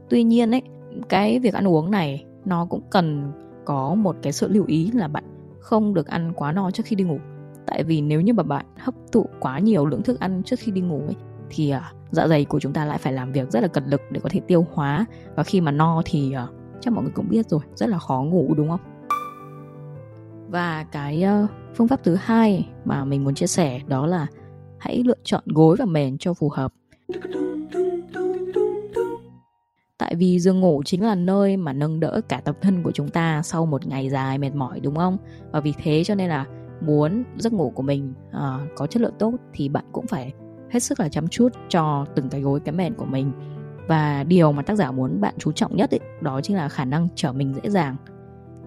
Tuy 0.09 0.23
nhiên 0.23 0.51
ấy, 0.51 0.61
cái 1.09 1.39
việc 1.39 1.53
ăn 1.53 1.67
uống 1.67 1.91
này 1.91 2.25
nó 2.45 2.65
cũng 2.65 2.81
cần 2.89 3.31
có 3.65 3.95
một 3.95 4.15
cái 4.21 4.33
sự 4.33 4.47
lưu 4.47 4.63
ý 4.67 4.91
là 4.91 5.07
bạn 5.07 5.23
không 5.67 5.93
được 5.93 6.07
ăn 6.07 6.33
quá 6.35 6.51
no 6.51 6.71
trước 6.71 6.83
khi 6.85 6.95
đi 6.95 7.03
ngủ. 7.03 7.19
Tại 7.65 7.83
vì 7.83 8.01
nếu 8.01 8.21
như 8.21 8.33
mà 8.33 8.43
bạn 8.43 8.65
hấp 8.77 8.93
thụ 9.11 9.25
quá 9.39 9.59
nhiều 9.59 9.85
lượng 9.85 10.01
thức 10.01 10.19
ăn 10.19 10.43
trước 10.43 10.59
khi 10.59 10.71
đi 10.71 10.81
ngủ 10.81 11.01
ấy, 11.05 11.15
thì 11.49 11.73
uh, 11.75 11.81
dạ 12.11 12.27
dày 12.27 12.45
của 12.45 12.59
chúng 12.59 12.73
ta 12.73 12.85
lại 12.85 12.97
phải 12.97 13.13
làm 13.13 13.31
việc 13.31 13.51
rất 13.51 13.59
là 13.59 13.67
cật 13.67 13.83
lực 13.87 14.01
để 14.11 14.19
có 14.23 14.29
thể 14.29 14.39
tiêu 14.47 14.65
hóa. 14.73 15.05
Và 15.35 15.43
khi 15.43 15.61
mà 15.61 15.71
no 15.71 16.01
thì 16.05 16.33
uh, 16.43 16.55
chắc 16.81 16.93
mọi 16.93 17.03
người 17.03 17.13
cũng 17.15 17.29
biết 17.29 17.49
rồi 17.49 17.61
rất 17.75 17.89
là 17.89 17.99
khó 17.99 18.23
ngủ 18.23 18.53
đúng 18.57 18.69
không? 18.69 18.79
Và 20.49 20.83
cái 20.91 21.25
uh, 21.43 21.49
phương 21.75 21.87
pháp 21.87 22.03
thứ 22.03 22.15
hai 22.15 22.69
mà 22.85 23.05
mình 23.05 23.23
muốn 23.23 23.35
chia 23.35 23.47
sẻ 23.47 23.81
đó 23.87 24.05
là 24.05 24.27
hãy 24.77 25.03
lựa 25.05 25.17
chọn 25.23 25.43
gối 25.45 25.75
và 25.79 25.85
mền 25.85 26.17
cho 26.17 26.33
phù 26.33 26.49
hợp 26.49 26.73
tại 29.97 30.15
vì 30.15 30.39
giường 30.39 30.59
ngủ 30.59 30.81
chính 30.85 31.03
là 31.03 31.15
nơi 31.15 31.57
mà 31.57 31.73
nâng 31.73 31.99
đỡ 31.99 32.21
cả 32.29 32.41
tập 32.45 32.57
thân 32.61 32.83
của 32.83 32.91
chúng 32.91 33.09
ta 33.09 33.41
sau 33.43 33.65
một 33.65 33.87
ngày 33.87 34.09
dài 34.09 34.37
mệt 34.37 34.55
mỏi 34.55 34.79
đúng 34.79 34.95
không? 34.95 35.17
Và 35.51 35.59
vì 35.59 35.73
thế 35.83 36.03
cho 36.03 36.15
nên 36.15 36.29
là 36.29 36.45
muốn 36.81 37.23
giấc 37.37 37.53
ngủ 37.53 37.69
của 37.75 37.83
mình 37.83 38.13
uh, 38.29 38.75
có 38.75 38.87
chất 38.87 39.01
lượng 39.01 39.13
tốt 39.19 39.33
thì 39.53 39.69
bạn 39.69 39.85
cũng 39.91 40.07
phải 40.07 40.33
hết 40.69 40.79
sức 40.79 40.99
là 40.99 41.09
chăm 41.09 41.27
chút 41.27 41.49
cho 41.69 42.05
từng 42.15 42.29
cái 42.29 42.41
gối 42.41 42.59
cái 42.59 42.75
mền 42.75 42.93
của 42.93 43.05
mình. 43.05 43.31
Và 43.87 44.23
điều 44.23 44.51
mà 44.51 44.61
tác 44.61 44.75
giả 44.75 44.91
muốn 44.91 45.21
bạn 45.21 45.33
chú 45.37 45.51
trọng 45.51 45.75
nhất 45.75 45.91
ấy, 45.91 45.99
đó 46.21 46.41
chính 46.41 46.57
là 46.57 46.69
khả 46.69 46.85
năng 46.85 47.07
trở 47.15 47.31
mình 47.31 47.53
dễ 47.53 47.69
dàng. 47.69 47.95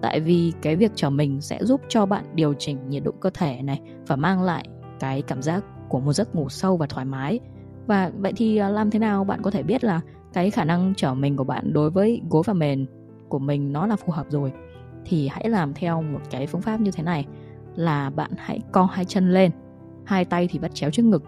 Tại 0.01 0.19
vì 0.19 0.53
cái 0.61 0.75
việc 0.75 0.91
trở 0.95 1.09
mình 1.09 1.41
sẽ 1.41 1.65
giúp 1.65 1.81
cho 1.89 2.05
bạn 2.05 2.25
điều 2.33 2.53
chỉnh 2.53 2.89
nhiệt 2.89 3.03
độ 3.03 3.11
cơ 3.11 3.29
thể 3.33 3.61
này 3.61 3.81
và 4.07 4.15
mang 4.15 4.43
lại 4.43 4.67
cái 4.99 5.21
cảm 5.21 5.41
giác 5.41 5.63
của 5.89 5.99
một 5.99 6.13
giấc 6.13 6.35
ngủ 6.35 6.49
sâu 6.49 6.77
và 6.77 6.85
thoải 6.85 7.05
mái. 7.05 7.39
Và 7.87 8.11
vậy 8.17 8.33
thì 8.35 8.57
à, 8.57 8.69
làm 8.69 8.91
thế 8.91 8.99
nào 8.99 9.23
bạn 9.23 9.41
có 9.41 9.51
thể 9.51 9.63
biết 9.63 9.83
là 9.83 10.01
cái 10.33 10.51
khả 10.51 10.63
năng 10.63 10.93
trở 10.97 11.13
mình 11.13 11.37
của 11.37 11.43
bạn 11.43 11.73
đối 11.73 11.89
với 11.89 12.21
gối 12.29 12.43
và 12.45 12.53
mền 12.53 12.85
của 13.29 13.39
mình 13.39 13.73
nó 13.73 13.87
là 13.87 13.95
phù 13.95 14.11
hợp 14.11 14.25
rồi, 14.29 14.51
thì 15.05 15.27
hãy 15.27 15.49
làm 15.49 15.73
theo 15.73 16.01
một 16.01 16.19
cái 16.31 16.47
phương 16.47 16.61
pháp 16.61 16.81
như 16.81 16.91
thế 16.91 17.03
này, 17.03 17.25
là 17.75 18.09
bạn 18.09 18.31
hãy 18.37 18.59
co 18.71 18.85
hai 18.85 19.05
chân 19.05 19.33
lên, 19.33 19.51
hai 20.05 20.25
tay 20.25 20.47
thì 20.51 20.59
bắt 20.59 20.71
chéo 20.73 20.91
trước 20.91 21.03
ngực. 21.03 21.23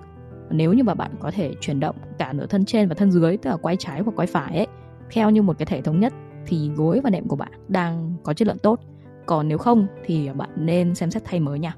Nếu 0.49 0.73
như 0.73 0.83
mà 0.83 0.93
bạn 0.93 1.11
có 1.19 1.31
thể 1.31 1.53
chuyển 1.61 1.79
động 1.79 1.95
cả 2.17 2.33
nửa 2.33 2.45
thân 2.45 2.65
trên 2.65 2.89
và 2.89 2.95
thân 2.95 3.11
dưới, 3.11 3.37
tức 3.37 3.49
là 3.49 3.57
quay 3.57 3.75
trái 3.75 4.01
hoặc 4.01 4.13
quay 4.15 4.27
phải 4.27 4.57
ấy, 4.57 4.67
theo 5.11 5.29
như 5.29 5.41
một 5.41 5.57
cái 5.57 5.65
thể 5.65 5.81
thống 5.81 5.99
nhất, 5.99 6.13
thì 6.45 6.71
gối 6.75 6.99
và 7.03 7.09
nệm 7.09 7.27
của 7.27 7.35
bạn 7.35 7.51
đang 7.67 8.13
có 8.23 8.33
chất 8.33 8.47
lượng 8.47 8.57
tốt. 8.57 8.79
Còn 9.25 9.47
nếu 9.47 9.57
không 9.57 9.87
thì 10.05 10.29
bạn 10.29 10.49
nên 10.55 10.95
xem 10.95 11.11
xét 11.11 11.23
thay 11.25 11.39
mới 11.39 11.59
nha. 11.59 11.75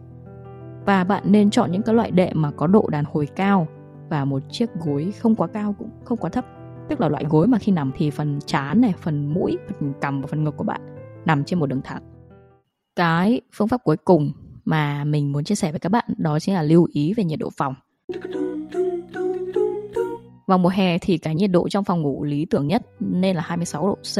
Và 0.85 1.03
bạn 1.03 1.23
nên 1.25 1.49
chọn 1.49 1.71
những 1.71 1.81
cái 1.81 1.95
loại 1.95 2.11
đệm 2.11 2.41
mà 2.41 2.51
có 2.51 2.67
độ 2.67 2.88
đàn 2.89 3.05
hồi 3.05 3.27
cao 3.35 3.67
và 4.09 4.25
một 4.25 4.41
chiếc 4.49 4.69
gối 4.73 5.13
không 5.19 5.35
quá 5.35 5.47
cao 5.47 5.75
cũng 5.79 5.89
không 6.03 6.17
quá 6.17 6.29
thấp 6.29 6.45
tức 6.89 7.02
là 7.02 7.10
loại 7.10 7.26
gối 7.30 7.48
mà 7.48 7.58
khi 7.58 7.71
nằm 7.71 7.91
thì 7.95 8.10
phần 8.10 8.39
trán 8.45 8.82
này 8.82 8.93
phần 9.02 9.34
mũi 9.34 9.58
phần 9.80 9.93
cằm 10.02 10.21
và 10.21 10.28
phần 10.28 10.43
ngực 10.43 10.58
của 10.58 10.63
bạn 10.63 10.82
nằm 11.26 11.43
trên 11.43 11.60
một 11.60 11.65
đường 11.65 11.82
thẳng. 11.84 12.02
Cái 12.95 13.41
phương 13.54 13.67
pháp 13.67 13.84
cuối 13.84 13.98
cùng 13.98 14.32
mà 14.65 15.04
mình 15.04 15.32
muốn 15.32 15.43
chia 15.43 15.56
sẻ 15.56 15.71
với 15.71 15.80
các 15.80 15.91
bạn 15.91 16.06
đó 16.17 16.39
chính 16.39 16.56
là 16.56 16.62
lưu 16.62 16.88
ý 16.91 17.13
về 17.13 17.24
nhiệt 17.24 17.39
độ 17.39 17.50
phòng. 17.58 17.76
Vào 20.48 20.58
mùa 20.58 20.69
hè 20.69 20.98
thì 20.98 21.17
cái 21.17 21.36
nhiệt 21.36 21.52
độ 21.52 21.69
trong 21.69 21.84
phòng 21.84 22.02
ngủ 22.02 22.24
lý 22.24 22.45
tưởng 22.45 22.67
nhất 22.67 22.82
nên 23.00 23.36
là 23.36 23.41
26 23.41 23.88
độ 23.88 23.95
C. 23.95 24.17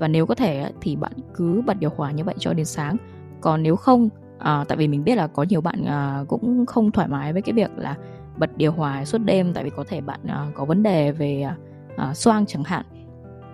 Và 0.00 0.08
nếu 0.08 0.26
có 0.26 0.34
thể 0.34 0.72
thì 0.80 0.96
bạn 0.96 1.12
cứ 1.34 1.62
bật 1.66 1.80
điều 1.80 1.90
hòa 1.96 2.10
như 2.10 2.24
vậy 2.24 2.34
cho 2.38 2.52
đến 2.52 2.66
sáng. 2.66 2.96
Còn 3.40 3.62
nếu 3.62 3.76
không 3.76 4.08
à, 4.38 4.64
tại 4.68 4.78
vì 4.78 4.88
mình 4.88 5.04
biết 5.04 5.14
là 5.14 5.26
có 5.26 5.42
nhiều 5.42 5.60
bạn 5.60 5.84
à, 5.84 6.24
cũng 6.28 6.66
không 6.66 6.90
thoải 6.90 7.08
mái 7.08 7.32
với 7.32 7.42
cái 7.42 7.52
việc 7.52 7.70
là 7.76 7.96
bật 8.38 8.56
điều 8.56 8.72
hòa 8.72 9.04
suốt 9.04 9.18
đêm 9.18 9.52
tại 9.54 9.64
vì 9.64 9.70
có 9.70 9.84
thể 9.88 10.00
bạn 10.00 10.20
à, 10.26 10.46
có 10.54 10.64
vấn 10.64 10.82
đề 10.82 11.12
về 11.12 11.42
à, 11.42 11.56
à, 11.96 12.14
xoang 12.14 12.46
chẳng 12.46 12.64
hạn 12.64 12.84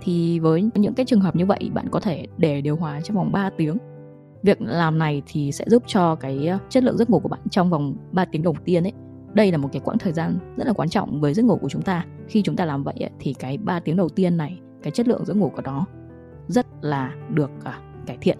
thì 0.02 0.38
với 0.38 0.70
những 0.74 0.94
cái 0.94 1.06
trường 1.06 1.20
hợp 1.20 1.36
như 1.36 1.46
vậy 1.46 1.70
bạn 1.74 1.88
có 1.90 2.00
thể 2.00 2.26
để 2.36 2.60
điều 2.60 2.76
hòa 2.76 3.00
trong 3.00 3.16
vòng 3.16 3.32
3 3.32 3.50
tiếng. 3.56 3.76
Việc 4.42 4.60
làm 4.60 4.98
này 4.98 5.22
thì 5.26 5.52
sẽ 5.52 5.64
giúp 5.68 5.82
cho 5.86 6.14
cái 6.14 6.48
à, 6.48 6.58
chất 6.68 6.84
lượng 6.84 6.96
giấc 6.96 7.10
ngủ 7.10 7.18
của 7.18 7.28
bạn 7.28 7.40
trong 7.50 7.70
vòng 7.70 7.96
3 8.12 8.24
tiếng 8.24 8.42
đầu 8.42 8.56
tiên 8.64 8.84
ấy 8.84 8.92
đây 9.34 9.52
là 9.52 9.58
một 9.58 9.68
cái 9.72 9.82
quãng 9.84 9.98
thời 9.98 10.12
gian 10.12 10.38
rất 10.56 10.66
là 10.66 10.72
quan 10.72 10.88
trọng 10.88 11.20
với 11.20 11.34
giấc 11.34 11.42
ngủ 11.42 11.58
của 11.62 11.68
chúng 11.68 11.82
ta. 11.82 12.06
Khi 12.28 12.42
chúng 12.42 12.56
ta 12.56 12.64
làm 12.64 12.82
vậy 12.82 12.94
ấy, 13.00 13.10
thì 13.20 13.34
cái 13.34 13.58
3 13.58 13.80
tiếng 13.80 13.96
đầu 13.96 14.08
tiên 14.08 14.36
này 14.36 14.60
cái 14.82 14.90
chất 14.90 15.08
lượng 15.08 15.24
giấc 15.24 15.36
ngủ 15.36 15.52
của 15.56 15.62
nó 15.62 15.86
rất 16.48 16.66
là 16.80 17.14
được 17.30 17.50
à, 17.64 17.80
cải 18.06 18.16
thiện. 18.20 18.38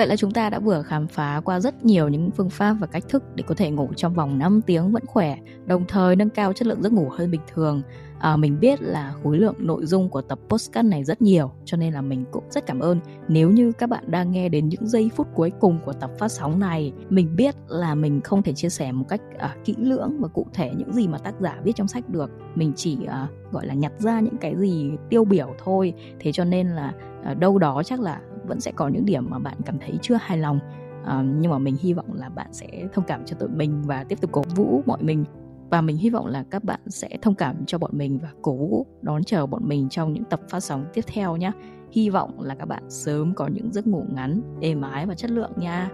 Vậy 0.00 0.06
là 0.06 0.16
chúng 0.16 0.30
ta 0.30 0.50
đã 0.50 0.58
vừa 0.58 0.82
khám 0.82 1.08
phá 1.08 1.40
qua 1.44 1.60
rất 1.60 1.84
nhiều 1.84 2.08
những 2.08 2.30
phương 2.30 2.50
pháp 2.50 2.76
và 2.80 2.86
cách 2.86 3.04
thức 3.08 3.22
để 3.34 3.44
có 3.46 3.54
thể 3.54 3.70
ngủ 3.70 3.88
trong 3.96 4.14
vòng 4.14 4.38
5 4.38 4.60
tiếng 4.66 4.92
vẫn 4.92 5.06
khỏe, 5.06 5.36
đồng 5.66 5.84
thời 5.88 6.16
nâng 6.16 6.30
cao 6.30 6.52
chất 6.52 6.66
lượng 6.66 6.82
giấc 6.82 6.92
ngủ 6.92 7.08
hơn 7.10 7.30
bình 7.30 7.40
thường. 7.54 7.82
À, 8.18 8.36
mình 8.36 8.60
biết 8.60 8.82
là 8.82 9.14
khối 9.22 9.38
lượng 9.38 9.54
nội 9.58 9.86
dung 9.86 10.08
của 10.08 10.22
tập 10.22 10.38
postcard 10.48 10.88
này 10.88 11.04
rất 11.04 11.22
nhiều, 11.22 11.50
cho 11.64 11.76
nên 11.76 11.92
là 11.92 12.02
mình 12.02 12.24
cũng 12.30 12.44
rất 12.50 12.66
cảm 12.66 12.80
ơn 12.80 13.00
nếu 13.28 13.50
như 13.50 13.72
các 13.72 13.88
bạn 13.88 14.10
đang 14.10 14.32
nghe 14.32 14.48
đến 14.48 14.68
những 14.68 14.86
giây 14.86 15.10
phút 15.16 15.26
cuối 15.34 15.52
cùng 15.60 15.78
của 15.84 15.92
tập 15.92 16.10
phát 16.18 16.28
sóng 16.28 16.58
này. 16.58 16.92
Mình 17.10 17.36
biết 17.36 17.54
là 17.68 17.94
mình 17.94 18.20
không 18.20 18.42
thể 18.42 18.52
chia 18.52 18.68
sẻ 18.68 18.92
một 18.92 19.04
cách 19.08 19.20
à, 19.38 19.56
kỹ 19.64 19.74
lưỡng 19.78 20.16
và 20.20 20.28
cụ 20.28 20.46
thể 20.54 20.72
những 20.76 20.92
gì 20.92 21.08
mà 21.08 21.18
tác 21.18 21.34
giả 21.40 21.56
viết 21.64 21.72
trong 21.76 21.88
sách 21.88 22.08
được. 22.08 22.30
Mình 22.54 22.72
chỉ 22.76 22.98
à, 23.06 23.28
gọi 23.52 23.66
là 23.66 23.74
nhặt 23.74 23.92
ra 23.98 24.20
những 24.20 24.36
cái 24.36 24.56
gì 24.56 24.90
tiêu 25.10 25.24
biểu 25.24 25.54
thôi. 25.64 25.94
Thế 26.20 26.32
cho 26.32 26.44
nên 26.44 26.68
là 26.68 26.92
à, 27.24 27.34
đâu 27.34 27.58
đó 27.58 27.82
chắc 27.82 28.00
là 28.00 28.20
vẫn 28.46 28.60
sẽ 28.60 28.72
có 28.72 28.88
những 28.88 29.04
điểm 29.04 29.30
mà 29.30 29.38
bạn 29.38 29.56
cảm 29.66 29.78
thấy 29.78 29.98
chưa 30.02 30.18
hài 30.20 30.38
lòng. 30.38 30.58
Uh, 31.02 31.24
nhưng 31.38 31.50
mà 31.50 31.58
mình 31.58 31.76
hy 31.80 31.92
vọng 31.92 32.12
là 32.14 32.28
bạn 32.28 32.52
sẽ 32.52 32.88
thông 32.92 33.04
cảm 33.04 33.24
cho 33.24 33.36
tụi 33.36 33.48
mình 33.48 33.82
và 33.82 34.04
tiếp 34.04 34.20
tục 34.20 34.32
cổ 34.32 34.42
vũ 34.56 34.82
mọi 34.86 35.02
mình. 35.02 35.24
Và 35.70 35.80
mình 35.80 35.96
hy 35.96 36.10
vọng 36.10 36.26
là 36.26 36.44
các 36.50 36.64
bạn 36.64 36.80
sẽ 36.86 37.08
thông 37.22 37.34
cảm 37.34 37.66
cho 37.66 37.78
bọn 37.78 37.90
mình 37.94 38.18
và 38.22 38.28
cổ 38.42 38.52
vũ 38.52 38.86
đón 39.02 39.24
chờ 39.24 39.46
bọn 39.46 39.68
mình 39.68 39.88
trong 39.88 40.12
những 40.12 40.24
tập 40.24 40.40
phát 40.48 40.60
sóng 40.60 40.84
tiếp 40.94 41.04
theo 41.06 41.36
nhé 41.36 41.52
hy 41.92 42.10
vọng 42.10 42.40
là 42.40 42.54
các 42.54 42.66
bạn 42.66 42.82
sớm 42.90 43.34
có 43.34 43.46
những 43.46 43.72
giấc 43.72 43.86
ngủ 43.86 44.04
ngắn 44.08 44.42
êm 44.60 44.82
ái 44.82 45.06
và 45.06 45.14
chất 45.14 45.30
lượng 45.30 45.52
nha. 45.56 45.90